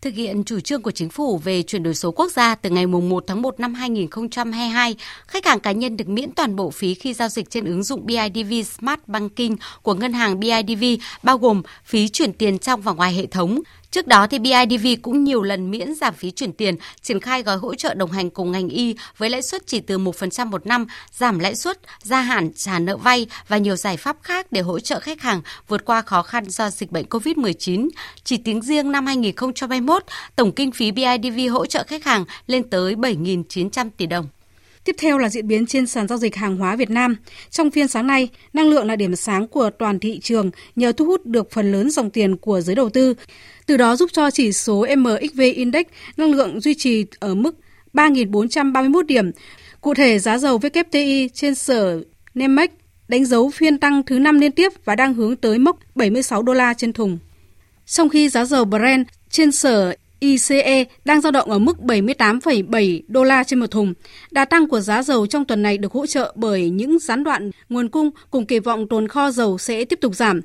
[0.01, 2.87] Thực hiện chủ trương của chính phủ về chuyển đổi số quốc gia từ ngày
[2.87, 4.95] 1 tháng 1 năm 2022,
[5.27, 8.05] khách hàng cá nhân được miễn toàn bộ phí khi giao dịch trên ứng dụng
[8.05, 10.83] BIDV Smart Banking của ngân hàng BIDV,
[11.23, 13.59] bao gồm phí chuyển tiền trong và ngoài hệ thống,
[13.91, 17.57] Trước đó thì BIDV cũng nhiều lần miễn giảm phí chuyển tiền, triển khai gói
[17.57, 20.87] hỗ trợ đồng hành cùng ngành y với lãi suất chỉ từ 1% một năm,
[21.11, 24.79] giảm lãi suất, gia hạn trả nợ vay và nhiều giải pháp khác để hỗ
[24.79, 27.89] trợ khách hàng vượt qua khó khăn do dịch bệnh COVID-19.
[28.23, 30.03] Chỉ tính riêng năm 2021,
[30.35, 34.27] tổng kinh phí BIDV hỗ trợ khách hàng lên tới 7.900 tỷ đồng.
[34.85, 37.15] Tiếp theo là diễn biến trên sàn giao dịch hàng hóa Việt Nam.
[37.49, 41.05] Trong phiên sáng nay, năng lượng là điểm sáng của toàn thị trường nhờ thu
[41.05, 43.13] hút được phần lớn dòng tiền của giới đầu tư.
[43.65, 45.85] Từ đó giúp cho chỉ số MXV Index
[46.17, 47.55] năng lượng duy trì ở mức
[47.93, 49.31] 3.431 điểm.
[49.81, 52.01] Cụ thể, giá dầu WTI trên sở
[52.33, 52.69] NEMEX
[53.07, 56.53] đánh dấu phiên tăng thứ năm liên tiếp và đang hướng tới mốc 76 đô
[56.53, 57.17] la trên thùng.
[57.85, 63.23] Trong khi giá dầu Brent trên sở ICE đang dao động ở mức 78,7 đô
[63.23, 63.93] la trên một thùng.
[64.31, 67.51] Đà tăng của giá dầu trong tuần này được hỗ trợ bởi những gián đoạn
[67.69, 70.41] nguồn cung cùng kỳ vọng tồn kho dầu sẽ tiếp tục giảm.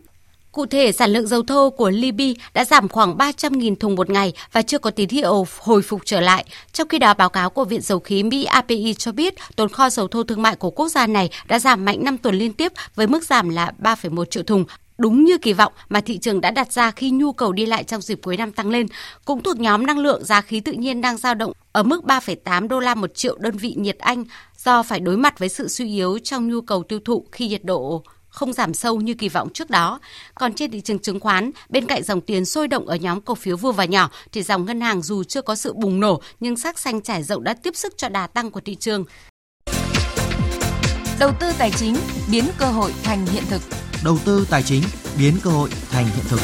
[0.53, 4.33] Cụ thể, sản lượng dầu thô của Libya đã giảm khoảng 300.000 thùng một ngày
[4.53, 6.45] và chưa có tín hiệu hồi phục trở lại.
[6.73, 9.91] Trong khi đó, báo cáo của Viện Dầu khí Mỹ API cho biết tồn kho
[9.91, 12.73] dầu thô thương mại của quốc gia này đã giảm mạnh 5 tuần liên tiếp
[12.95, 14.65] với mức giảm là 3,1 triệu thùng,
[15.01, 17.85] đúng như kỳ vọng mà thị trường đã đặt ra khi nhu cầu đi lại
[17.85, 18.87] trong dịp cuối năm tăng lên.
[19.25, 22.69] Cũng thuộc nhóm năng lượng, giá khí tự nhiên đang dao động ở mức 3,8
[22.69, 24.25] đô la một triệu đơn vị nhiệt Anh
[24.57, 27.65] do phải đối mặt với sự suy yếu trong nhu cầu tiêu thụ khi nhiệt
[27.65, 30.01] độ không giảm sâu như kỳ vọng trước đó.
[30.35, 33.35] Còn trên thị trường chứng khoán, bên cạnh dòng tiền sôi động ở nhóm cổ
[33.35, 36.57] phiếu vừa và nhỏ, thì dòng ngân hàng dù chưa có sự bùng nổ nhưng
[36.57, 39.05] sắc xanh trải rộng đã tiếp sức cho đà tăng của thị trường.
[41.19, 41.97] Đầu tư tài chính
[42.31, 43.63] biến cơ hội thành hiện thực.
[44.05, 44.83] Đầu tư tài chính
[45.19, 46.41] biến cơ hội thành hiện thực.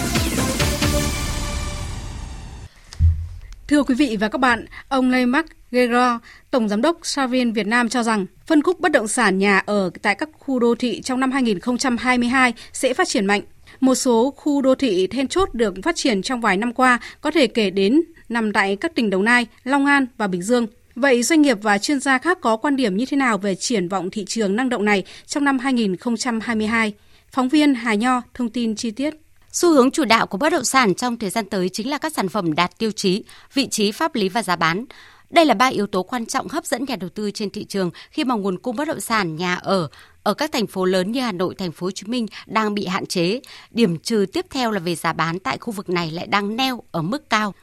[3.69, 7.67] Thưa quý vị và các bạn, ông Lê Mark Gregor, Tổng Giám đốc Savin Việt
[7.67, 11.03] Nam cho rằng phân khúc bất động sản nhà ở tại các khu đô thị
[11.03, 13.43] trong năm 2022 sẽ phát triển mạnh.
[13.81, 17.31] Một số khu đô thị then chốt được phát triển trong vài năm qua có
[17.31, 20.67] thể kể đến nằm tại các tỉnh Đồng Nai, Long An và Bình Dương.
[20.95, 23.89] Vậy doanh nghiệp và chuyên gia khác có quan điểm như thế nào về triển
[23.89, 26.93] vọng thị trường năng động này trong năm 2022?
[27.33, 29.15] Phóng viên Hà Nho thông tin chi tiết.
[29.53, 32.13] Xu hướng chủ đạo của bất động sản trong thời gian tới chính là các
[32.13, 33.25] sản phẩm đạt tiêu chí,
[33.55, 34.85] vị trí pháp lý và giá bán.
[35.31, 37.91] Đây là ba yếu tố quan trọng hấp dẫn nhà đầu tư trên thị trường
[38.11, 39.89] khi mà nguồn cung bất động sản nhà ở
[40.23, 42.87] ở các thành phố lớn như Hà Nội, Thành phố Hồ Chí Minh đang bị
[42.87, 43.41] hạn chế.
[43.71, 46.83] Điểm trừ tiếp theo là về giá bán tại khu vực này lại đang neo
[46.91, 47.55] ở mức cao.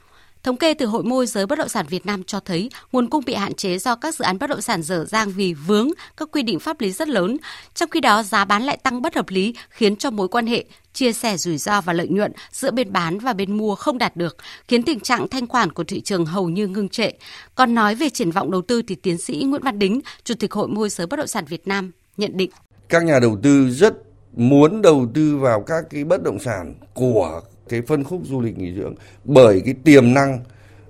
[0.44, 3.24] Thống kê từ Hội môi giới bất động sản Việt Nam cho thấy nguồn cung
[3.24, 6.28] bị hạn chế do các dự án bất động sản dở dang vì vướng các
[6.32, 7.36] quy định pháp lý rất lớn.
[7.74, 10.64] Trong khi đó, giá bán lại tăng bất hợp lý khiến cho mối quan hệ
[10.92, 14.16] chia sẻ rủi ro và lợi nhuận giữa bên bán và bên mua không đạt
[14.16, 14.36] được,
[14.68, 17.10] khiến tình trạng thanh khoản của thị trường hầu như ngưng trệ.
[17.54, 20.52] Còn nói về triển vọng đầu tư thì tiến sĩ Nguyễn Văn Đính, Chủ tịch
[20.52, 22.50] Hội môi giới bất động sản Việt Nam nhận định.
[22.88, 23.94] Các nhà đầu tư rất
[24.32, 28.58] muốn đầu tư vào các cái bất động sản của cái phân khúc du lịch
[28.58, 28.94] nghỉ dưỡng.
[29.24, 30.38] Bởi cái tiềm năng,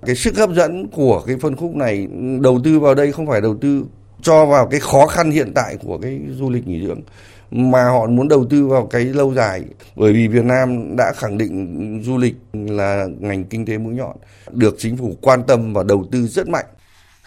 [0.05, 2.07] cái sức hấp dẫn của cái phân khúc này
[2.41, 3.85] đầu tư vào đây không phải đầu tư
[4.21, 7.01] cho vào cái khó khăn hiện tại của cái du lịch nghỉ dưỡng,
[7.51, 9.63] mà họ muốn đầu tư vào cái lâu dài.
[9.95, 14.15] Bởi vì Việt Nam đã khẳng định du lịch là ngành kinh tế mũi nhọn,
[14.51, 16.65] được chính phủ quan tâm và đầu tư rất mạnh.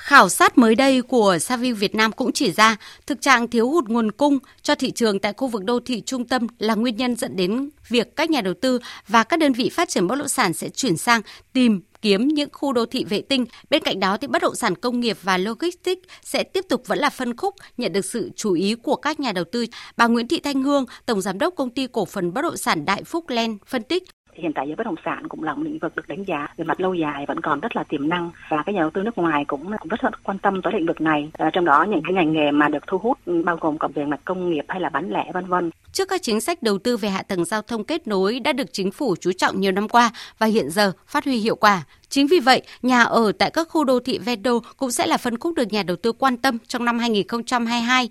[0.09, 3.85] Khảo sát mới đây của Saville Việt Nam cũng chỉ ra thực trạng thiếu hụt
[3.89, 7.17] nguồn cung cho thị trường tại khu vực đô thị trung tâm là nguyên nhân
[7.17, 8.79] dẫn đến việc các nhà đầu tư
[9.09, 11.21] và các đơn vị phát triển bất động sản sẽ chuyển sang
[11.53, 13.47] tìm kiếm những khu đô thị vệ tinh.
[13.71, 16.99] Bên cạnh đó thì bất động sản công nghiệp và logistics sẽ tiếp tục vẫn
[16.99, 19.67] là phân khúc nhận được sự chú ý của các nhà đầu tư.
[19.97, 22.85] Bà Nguyễn Thị Thanh Hương, tổng giám đốc công ty cổ phần bất động sản
[22.85, 24.03] Đại Phúc Len phân tích
[24.39, 26.65] hiện tại giới bất động sản cũng là một lĩnh vực được đánh giá về
[26.65, 28.31] mặt lâu dài vẫn còn rất là tiềm năng.
[28.49, 31.01] Và các nhà đầu tư nước ngoài cũng cũng rất quan tâm tới lĩnh vực
[31.01, 31.31] này.
[31.33, 34.05] À, trong đó những cái ngành nghề mà được thu hút bao gồm cả về
[34.05, 35.71] mặt công nghiệp hay là bán lẻ vân vân.
[35.93, 38.73] Trước các chính sách đầu tư về hạ tầng giao thông kết nối đã được
[38.73, 41.83] chính phủ chú trọng nhiều năm qua và hiện giờ phát huy hiệu quả.
[42.09, 45.17] Chính vì vậy, nhà ở tại các khu đô thị ven đô cũng sẽ là
[45.17, 48.09] phân khúc được nhà đầu tư quan tâm trong năm 2022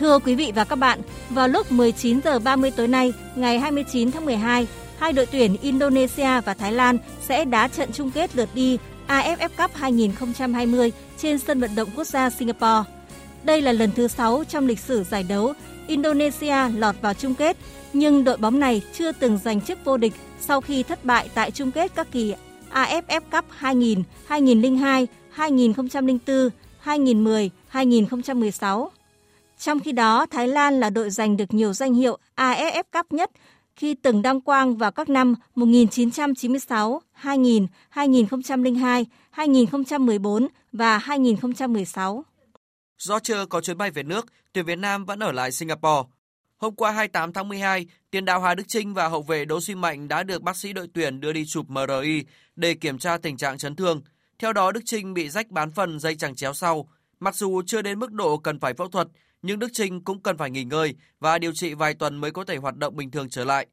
[0.00, 4.10] Thưa quý vị và các bạn, vào lúc 19 giờ 30 tối nay, ngày 29
[4.10, 4.66] tháng 12,
[4.98, 8.78] hai đội tuyển Indonesia và Thái Lan sẽ đá trận chung kết lượt đi
[9.08, 12.90] AFF Cup 2020 trên sân vận động quốc gia Singapore.
[13.42, 15.52] Đây là lần thứ 6 trong lịch sử giải đấu
[15.86, 17.56] Indonesia lọt vào chung kết,
[17.92, 21.50] nhưng đội bóng này chưa từng giành chức vô địch sau khi thất bại tại
[21.50, 22.34] chung kết các kỳ
[22.72, 26.48] AFF Cup 2000, 2002, 2004,
[26.80, 28.90] 2010, 2016.
[29.60, 33.30] Trong khi đó, Thái Lan là đội giành được nhiều danh hiệu AFF Cup nhất
[33.76, 42.24] khi từng đăng quang vào các năm 1996, 2000, 2002, 2014 và 2016.
[42.98, 46.08] Do chưa có chuyến bay về nước, tuyển Việt Nam vẫn ở lại Singapore.
[46.56, 49.74] Hôm qua 28 tháng 12, tiền đạo Hà Đức Trinh và hậu vệ Đỗ Duy
[49.74, 52.24] Mạnh đã được bác sĩ đội tuyển đưa đi chụp MRI
[52.56, 54.02] để kiểm tra tình trạng chấn thương.
[54.38, 56.88] Theo đó, Đức Trinh bị rách bán phần dây chằng chéo sau.
[57.20, 59.08] Mặc dù chưa đến mức độ cần phải phẫu thuật,
[59.42, 62.44] nhưng Đức Trinh cũng cần phải nghỉ ngơi và điều trị vài tuần mới có
[62.44, 63.66] thể hoạt động bình thường trở lại.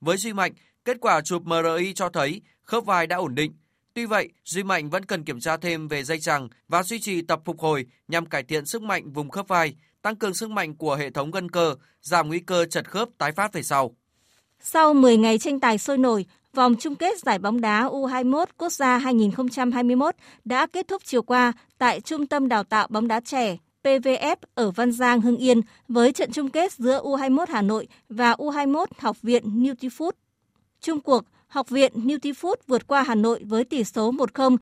[0.00, 0.52] Với Duy Mạnh,
[0.84, 3.52] kết quả chụp MRI cho thấy khớp vai đã ổn định.
[3.94, 7.22] Tuy vậy, Duy Mạnh vẫn cần kiểm tra thêm về dây chằng và duy trì
[7.22, 10.76] tập phục hồi nhằm cải thiện sức mạnh vùng khớp vai, tăng cường sức mạnh
[10.76, 13.96] của hệ thống gân cơ, giảm nguy cơ chật khớp tái phát về sau.
[14.60, 18.72] Sau 10 ngày tranh tài sôi nổi, vòng chung kết giải bóng đá U21 quốc
[18.72, 20.14] gia 2021
[20.44, 24.70] đã kết thúc chiều qua tại Trung tâm Đào tạo bóng đá trẻ PVF ở
[24.70, 29.22] Văn Giang, Hưng Yên với trận chung kết giữa U21 Hà Nội và U21 Học
[29.22, 30.10] viện Nutifood.
[30.80, 34.56] Trung cuộc, Học viện Nutifood vượt qua Hà Nội với tỷ số 1-0.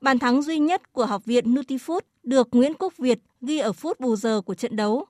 [0.00, 4.00] Bàn thắng duy nhất của Học viện Nutifood được Nguyễn Quốc Việt ghi ở phút
[4.00, 5.06] bù giờ của trận đấu.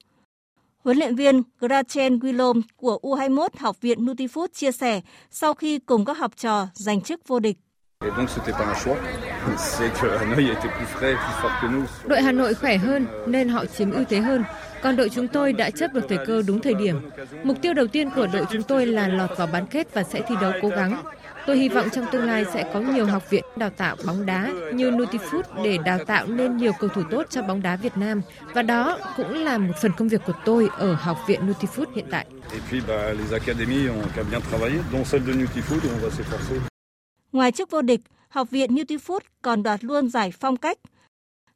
[0.79, 6.05] Huấn luyện viên Grachen Guillaume của U21 Học viện Nutifood chia sẻ sau khi cùng
[6.05, 7.57] các học trò giành chức vô địch.
[12.07, 14.45] Đội Hà Nội khỏe hơn nên họ chiếm ưu thế hơn,
[14.83, 17.11] còn đội chúng tôi đã chấp được thời cơ đúng thời điểm.
[17.43, 20.21] Mục tiêu đầu tiên của đội chúng tôi là lọt vào bán kết và sẽ
[20.29, 21.03] thi đấu cố gắng.
[21.47, 24.53] Tôi hy vọng trong tương lai sẽ có nhiều học viện đào tạo bóng đá
[24.73, 28.23] như Nutifood để đào tạo nên nhiều cầu thủ tốt cho bóng đá Việt Nam
[28.55, 32.07] và đó cũng là một phần công việc của tôi ở học viện Nutifood hiện
[32.11, 32.27] tại.
[37.33, 40.79] Ngoài chức vô địch, Học viện Nutifood còn đoạt luôn giải phong cách.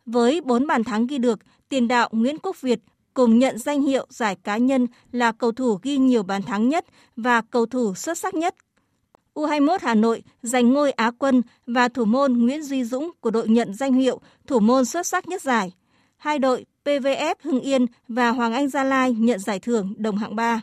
[0.07, 2.81] Với 4 bàn thắng ghi được, tiền đạo Nguyễn Quốc Việt
[3.14, 6.85] cùng nhận danh hiệu giải cá nhân là cầu thủ ghi nhiều bàn thắng nhất
[7.16, 8.55] và cầu thủ xuất sắc nhất.
[9.35, 13.49] U21 Hà Nội giành ngôi Á quân và thủ môn Nguyễn Duy Dũng của đội
[13.49, 15.73] nhận danh hiệu thủ môn xuất sắc nhất giải.
[16.16, 20.37] Hai đội PVF Hưng Yên và Hoàng Anh Gia Lai nhận giải thưởng đồng hạng
[20.37, 20.61] 3.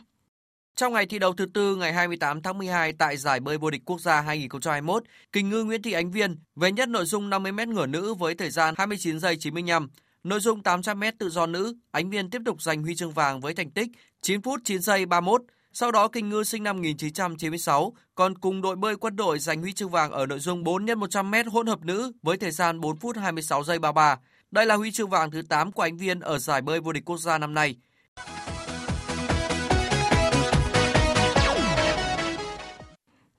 [0.76, 3.82] Trong ngày thi đấu thứ tư ngày 28 tháng 12 tại giải bơi vô địch
[3.84, 5.02] quốc gia 2021,
[5.32, 8.50] kình ngư Nguyễn Thị Ánh Viên về nhất nội dung 50m ngửa nữ với thời
[8.50, 9.88] gian 29 giây 95.
[10.24, 13.54] Nội dung 800m tự do nữ, Ánh Viên tiếp tục giành huy chương vàng với
[13.54, 13.88] thành tích
[14.22, 15.42] 9 phút 9 giây 31.
[15.72, 19.72] Sau đó kình ngư sinh năm 1996 còn cùng đội bơi quân đội giành huy
[19.72, 22.96] chương vàng ở nội dung 4 x 100m hỗn hợp nữ với thời gian 4
[22.96, 24.18] phút 26 giây 33.
[24.50, 27.04] Đây là huy chương vàng thứ 8 của Ánh Viên ở giải bơi vô địch
[27.04, 27.76] quốc gia năm nay.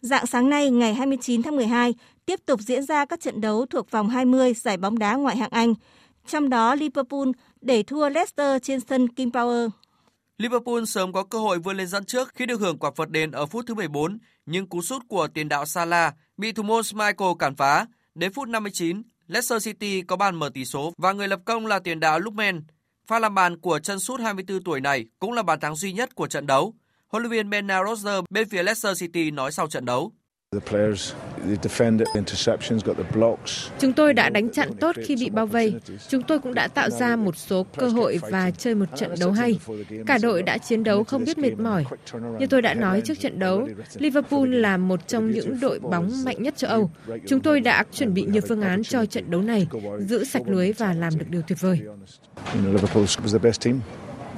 [0.02, 1.94] Dạng sáng nay ngày 29 tháng 12
[2.26, 5.50] tiếp tục diễn ra các trận đấu thuộc vòng 20 giải bóng đá ngoại hạng
[5.52, 5.74] Anh.
[6.28, 7.28] Trong đó Liverpool
[7.62, 9.70] để thua Leicester trên sân King Power.
[10.38, 13.32] Liverpool sớm có cơ hội vươn lên dẫn trước khi được hưởng quả phạt đền
[13.32, 17.32] ở phút thứ 14, nhưng cú sút của tiền đạo Salah bị thủ môn Michael
[17.40, 17.86] cản phá.
[18.16, 21.80] Đến phút 59, Leicester City có bàn mở tỷ số và người lập công là
[21.80, 22.64] tiền đạo Lukman.
[23.08, 26.16] Pha làm bàn của chân sút 24 tuổi này cũng là bàn thắng duy nhất
[26.16, 26.74] của trận đấu.
[27.12, 30.12] Huấn luyện viên Bernard Rodgers bên phía Leicester City nói sau trận đấu.
[33.80, 35.74] Chúng tôi đã đánh chặn tốt khi bị bao vây.
[36.08, 39.32] Chúng tôi cũng đã tạo ra một số cơ hội và chơi một trận đấu
[39.32, 39.60] hay.
[40.08, 41.86] Cả đội đã chiến đấu không biết mệt mỏi.
[42.40, 46.44] Như tôi đã nói trước trận đấu, Liverpool là một trong những đội bóng mạnh
[46.44, 46.92] nhất châu Âu.
[47.28, 49.68] Chúng tôi đã chuẩn bị nhiều phương án cho trận đấu này,
[50.00, 51.80] giữ sạch lưới và làm được điều tuyệt vời.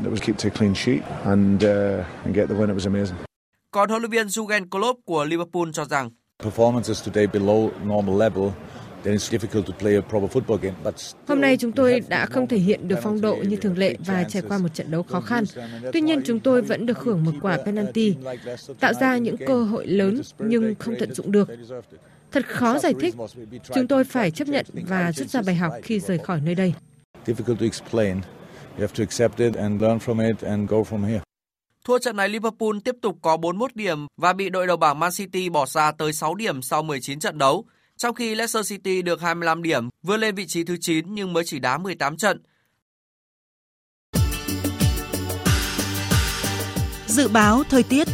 [0.01, 2.69] Liverpool was keep a clean sheet and uh, and get the win.
[2.69, 3.17] It was amazing.
[3.71, 6.09] Còn huấn luyện viên Jurgen Klopp của Liverpool cho rằng
[6.43, 8.49] performances today below normal level
[11.27, 14.23] Hôm nay chúng tôi đã không thể hiện được phong độ như thường lệ và
[14.23, 15.43] trải qua một trận đấu khó khăn.
[15.93, 18.15] Tuy nhiên chúng tôi vẫn được hưởng một quả penalty,
[18.79, 21.49] tạo ra những cơ hội lớn nhưng không tận dụng được.
[22.31, 23.15] Thật khó giải thích.
[23.73, 26.73] Chúng tôi phải chấp nhận và rút ra bài học khi rời khỏi nơi đây.
[28.77, 31.21] You have to accept it and learn from it and go from here.
[31.85, 35.11] Thua trận này Liverpool tiếp tục có 41 điểm và bị đội đầu bảng Man
[35.17, 37.65] City bỏ xa tới 6 điểm sau 19 trận đấu,
[37.97, 41.43] trong khi Leicester City được 25 điểm, vươn lên vị trí thứ 9 nhưng mới
[41.45, 42.41] chỉ đá 18 trận.
[47.07, 48.07] Dự báo thời tiết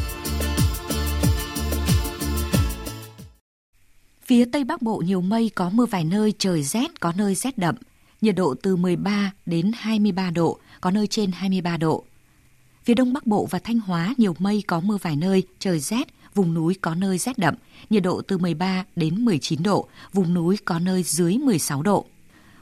[4.22, 7.58] Phía Tây Bắc Bộ nhiều mây có mưa vài nơi, trời rét, có nơi rét
[7.58, 7.76] đậm
[8.22, 12.04] nhiệt độ từ 13 đến 23 độ, có nơi trên 23 độ.
[12.84, 16.08] Phía Đông Bắc Bộ và Thanh Hóa nhiều mây có mưa vài nơi, trời rét,
[16.36, 17.56] vùng núi có nơi rét đậm,
[17.90, 22.06] nhiệt độ từ 13 đến 19 độ, vùng núi có nơi dưới 16 độ.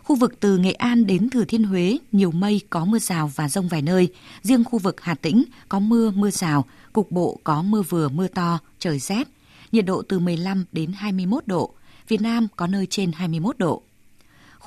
[0.03, 3.49] Khu vực từ Nghệ An đến Thừa Thiên Huế nhiều mây có mưa rào và
[3.49, 7.61] rông vài nơi, riêng khu vực Hà Tĩnh có mưa mưa rào, cục bộ có
[7.61, 9.27] mưa vừa mưa to, trời rét,
[9.71, 11.73] nhiệt độ từ 15 đến 21 độ,
[12.07, 13.81] Việt Nam có nơi trên 21 độ.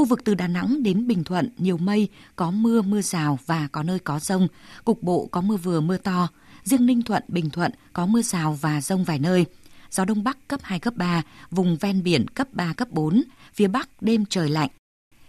[0.00, 3.68] Khu vực từ Đà Nẵng đến Bình Thuận nhiều mây, có mưa, mưa rào và
[3.72, 4.48] có nơi có rông.
[4.84, 6.28] Cục bộ có mưa vừa, mưa to.
[6.64, 9.46] Riêng Ninh Thuận, Bình Thuận có mưa rào và rông vài nơi.
[9.90, 13.22] Gió Đông Bắc cấp 2, cấp 3, vùng ven biển cấp 3, cấp 4.
[13.54, 14.70] Phía Bắc đêm trời lạnh.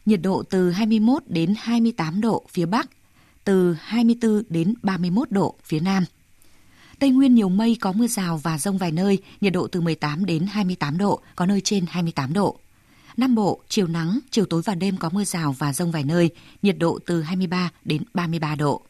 [0.05, 2.89] Nhiệt độ từ 21 đến 28 độ phía Bắc,
[3.43, 6.05] từ 24 đến 31 độ phía Nam.
[6.99, 10.25] Tây Nguyên nhiều mây có mưa rào và rông vài nơi, nhiệt độ từ 18
[10.25, 12.59] đến 28 độ, có nơi trên 28 độ.
[13.17, 16.29] Nam Bộ, chiều nắng, chiều tối và đêm có mưa rào và rông vài nơi,
[16.61, 18.81] nhiệt độ từ 23 đến 33 độ.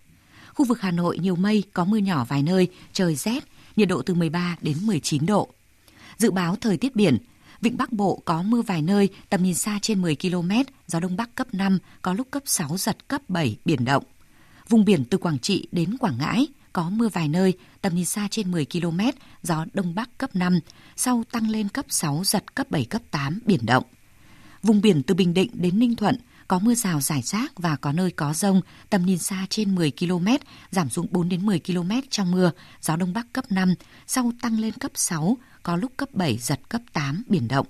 [0.54, 3.44] Khu vực Hà Nội nhiều mây, có mưa nhỏ vài nơi, trời rét,
[3.76, 5.50] nhiệt độ từ 13 đến 19 độ.
[6.18, 7.18] Dự báo thời tiết biển,
[7.62, 10.52] Vịnh Bắc Bộ có mưa vài nơi, tầm nhìn xa trên 10 km,
[10.88, 14.04] gió Đông Bắc cấp 5, có lúc cấp 6, giật cấp 7, biển động.
[14.70, 18.28] Vùng biển từ Quảng Trị đến Quảng Ngãi có mưa vài nơi, tầm nhìn xa
[18.32, 19.00] trên 10 km,
[19.44, 20.60] gió Đông Bắc cấp 5,
[20.96, 23.84] sau tăng lên cấp 6, giật cấp 7, cấp 8, biển động.
[24.64, 26.16] Vùng biển từ Bình Định đến Ninh Thuận
[26.48, 29.92] có mưa rào rải rác và có nơi có rông, tầm nhìn xa trên 10
[30.00, 30.28] km,
[30.72, 32.52] giảm xuống 4 đến 10 km trong mưa,
[32.82, 33.74] gió đông bắc cấp 5,
[34.08, 37.68] sau tăng lên cấp 6, có lúc cấp 7 giật cấp 8 biển động.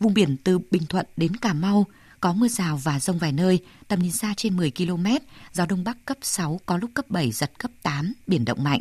[0.00, 1.86] Vùng biển từ Bình Thuận đến Cà Mau
[2.20, 5.06] có mưa rào và rông vài nơi, tầm nhìn xa trên 10 km,
[5.52, 8.80] gió đông bắc cấp 6, có lúc cấp 7 giật cấp 8, biển động mạnh.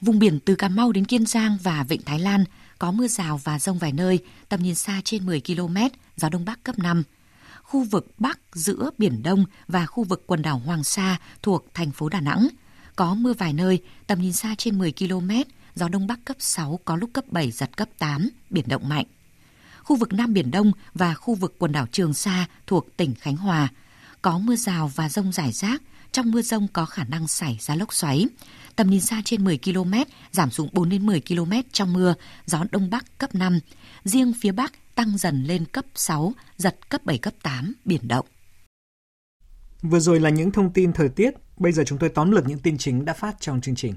[0.00, 2.44] Vùng biển từ Cà Mau đến Kiên Giang và Vịnh Thái Lan
[2.78, 4.18] có mưa rào và rông vài nơi,
[4.48, 5.76] tầm nhìn xa trên 10 km,
[6.16, 7.02] gió Đông Bắc cấp 5.
[7.62, 11.90] Khu vực Bắc giữa Biển Đông và khu vực quần đảo Hoàng Sa thuộc thành
[11.90, 12.48] phố Đà Nẵng
[12.96, 15.30] có mưa vài nơi, tầm nhìn xa trên 10 km,
[15.74, 19.06] gió Đông Bắc cấp 6, có lúc cấp 7, giật cấp 8, biển động mạnh.
[19.82, 23.36] Khu vực Nam Biển Đông và khu vực quần đảo Trường Sa thuộc tỉnh Khánh
[23.36, 23.68] Hòa
[24.22, 25.82] có mưa rào và rông rải rác.
[26.16, 28.26] Trong mưa rông có khả năng xảy ra lốc xoáy.
[28.76, 29.92] Tầm nhìn xa trên 10 km,
[30.32, 32.14] giảm xuống 4 đến 10 km trong mưa,
[32.46, 33.58] gió đông bắc cấp 5.
[34.04, 38.26] Riêng phía bắc tăng dần lên cấp 6, giật cấp 7, cấp 8, biển động.
[39.82, 42.58] Vừa rồi là những thông tin thời tiết, bây giờ chúng tôi tóm lược những
[42.58, 43.94] tin chính đã phát trong chương trình.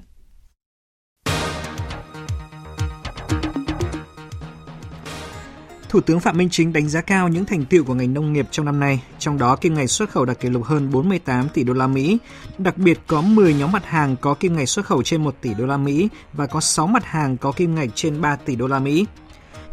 [5.90, 8.46] Thủ tướng Phạm Minh Chính đánh giá cao những thành tựu của ngành nông nghiệp
[8.50, 11.64] trong năm nay, trong đó kim ngạch xuất khẩu đạt kỷ lục hơn 48 tỷ
[11.64, 12.18] đô la Mỹ.
[12.58, 15.54] Đặc biệt có 10 nhóm mặt hàng có kim ngạch xuất khẩu trên 1 tỷ
[15.54, 18.66] đô la Mỹ và có 6 mặt hàng có kim ngạch trên 3 tỷ đô
[18.66, 19.06] la Mỹ.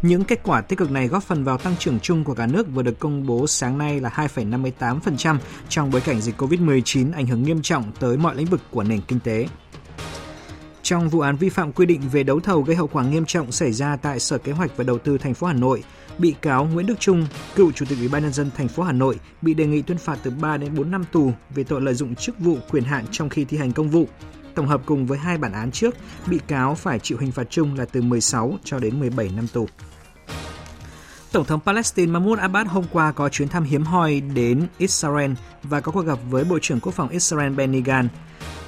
[0.02, 2.66] Những kết quả tích cực này góp phần vào tăng trưởng chung của cả nước
[2.74, 5.36] vừa được công bố sáng nay là 2,58%
[5.68, 9.00] trong bối cảnh dịch COVID-19 ảnh hưởng nghiêm trọng tới mọi lĩnh vực của nền
[9.00, 9.48] kinh tế.
[10.88, 13.52] Trong vụ án vi phạm quy định về đấu thầu gây hậu quả nghiêm trọng
[13.52, 15.82] xảy ra tại Sở Kế hoạch và Đầu tư thành phố Hà Nội,
[16.18, 18.92] bị cáo Nguyễn Đức Trung, cựu Chủ tịch Ủy ban nhân dân thành phố Hà
[18.92, 21.94] Nội bị đề nghị tuyên phạt từ 3 đến 4 năm tù về tội lợi
[21.94, 24.08] dụng chức vụ quyền hạn trong khi thi hành công vụ.
[24.54, 25.94] Tổng hợp cùng với hai bản án trước,
[26.26, 29.68] bị cáo phải chịu hình phạt chung là từ 16 cho đến 17 năm tù.
[31.32, 35.32] Tổng thống Palestine Mahmoud Abbas hôm qua có chuyến thăm hiếm hoi đến Israel
[35.62, 38.08] và có cuộc gặp với Bộ trưởng Quốc phòng Israel Benny Gantz.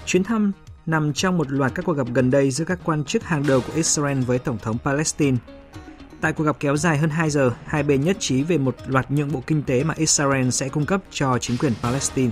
[0.07, 0.53] Chuyến thăm
[0.87, 3.61] nằm trong một loạt các cuộc gặp gần đây giữa các quan chức hàng đầu
[3.61, 5.37] của Israel với Tổng thống Palestine.
[6.21, 9.11] Tại cuộc gặp kéo dài hơn 2 giờ, hai bên nhất trí về một loạt
[9.11, 12.31] nhượng bộ kinh tế mà Israel sẽ cung cấp cho chính quyền Palestine.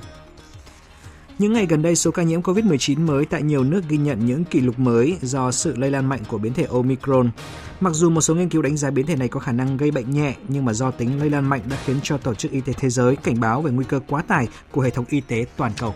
[1.38, 4.44] Những ngày gần đây, số ca nhiễm COVID-19 mới tại nhiều nước ghi nhận những
[4.44, 7.30] kỷ lục mới do sự lây lan mạnh của biến thể Omicron.
[7.80, 9.90] Mặc dù một số nghiên cứu đánh giá biến thể này có khả năng gây
[9.90, 12.61] bệnh nhẹ, nhưng mà do tính lây lan mạnh đã khiến cho Tổ chức Y
[12.61, 15.44] tế Thế giới cảnh báo về nguy cơ quá tải của hệ thống y tế
[15.57, 15.94] toàn cầu.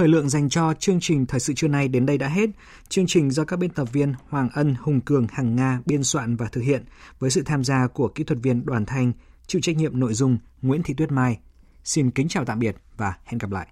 [0.00, 2.50] Thời lượng dành cho chương trình Thời sự trưa nay đến đây đã hết.
[2.88, 6.36] Chương trình do các biên tập viên Hoàng Ân, Hùng Cường, Hằng Nga biên soạn
[6.36, 6.84] và thực hiện
[7.18, 9.12] với sự tham gia của kỹ thuật viên Đoàn Thanh,
[9.46, 11.38] chịu trách nhiệm nội dung Nguyễn Thị Tuyết Mai.
[11.84, 13.66] Xin kính chào tạm biệt và hẹn gặp lại.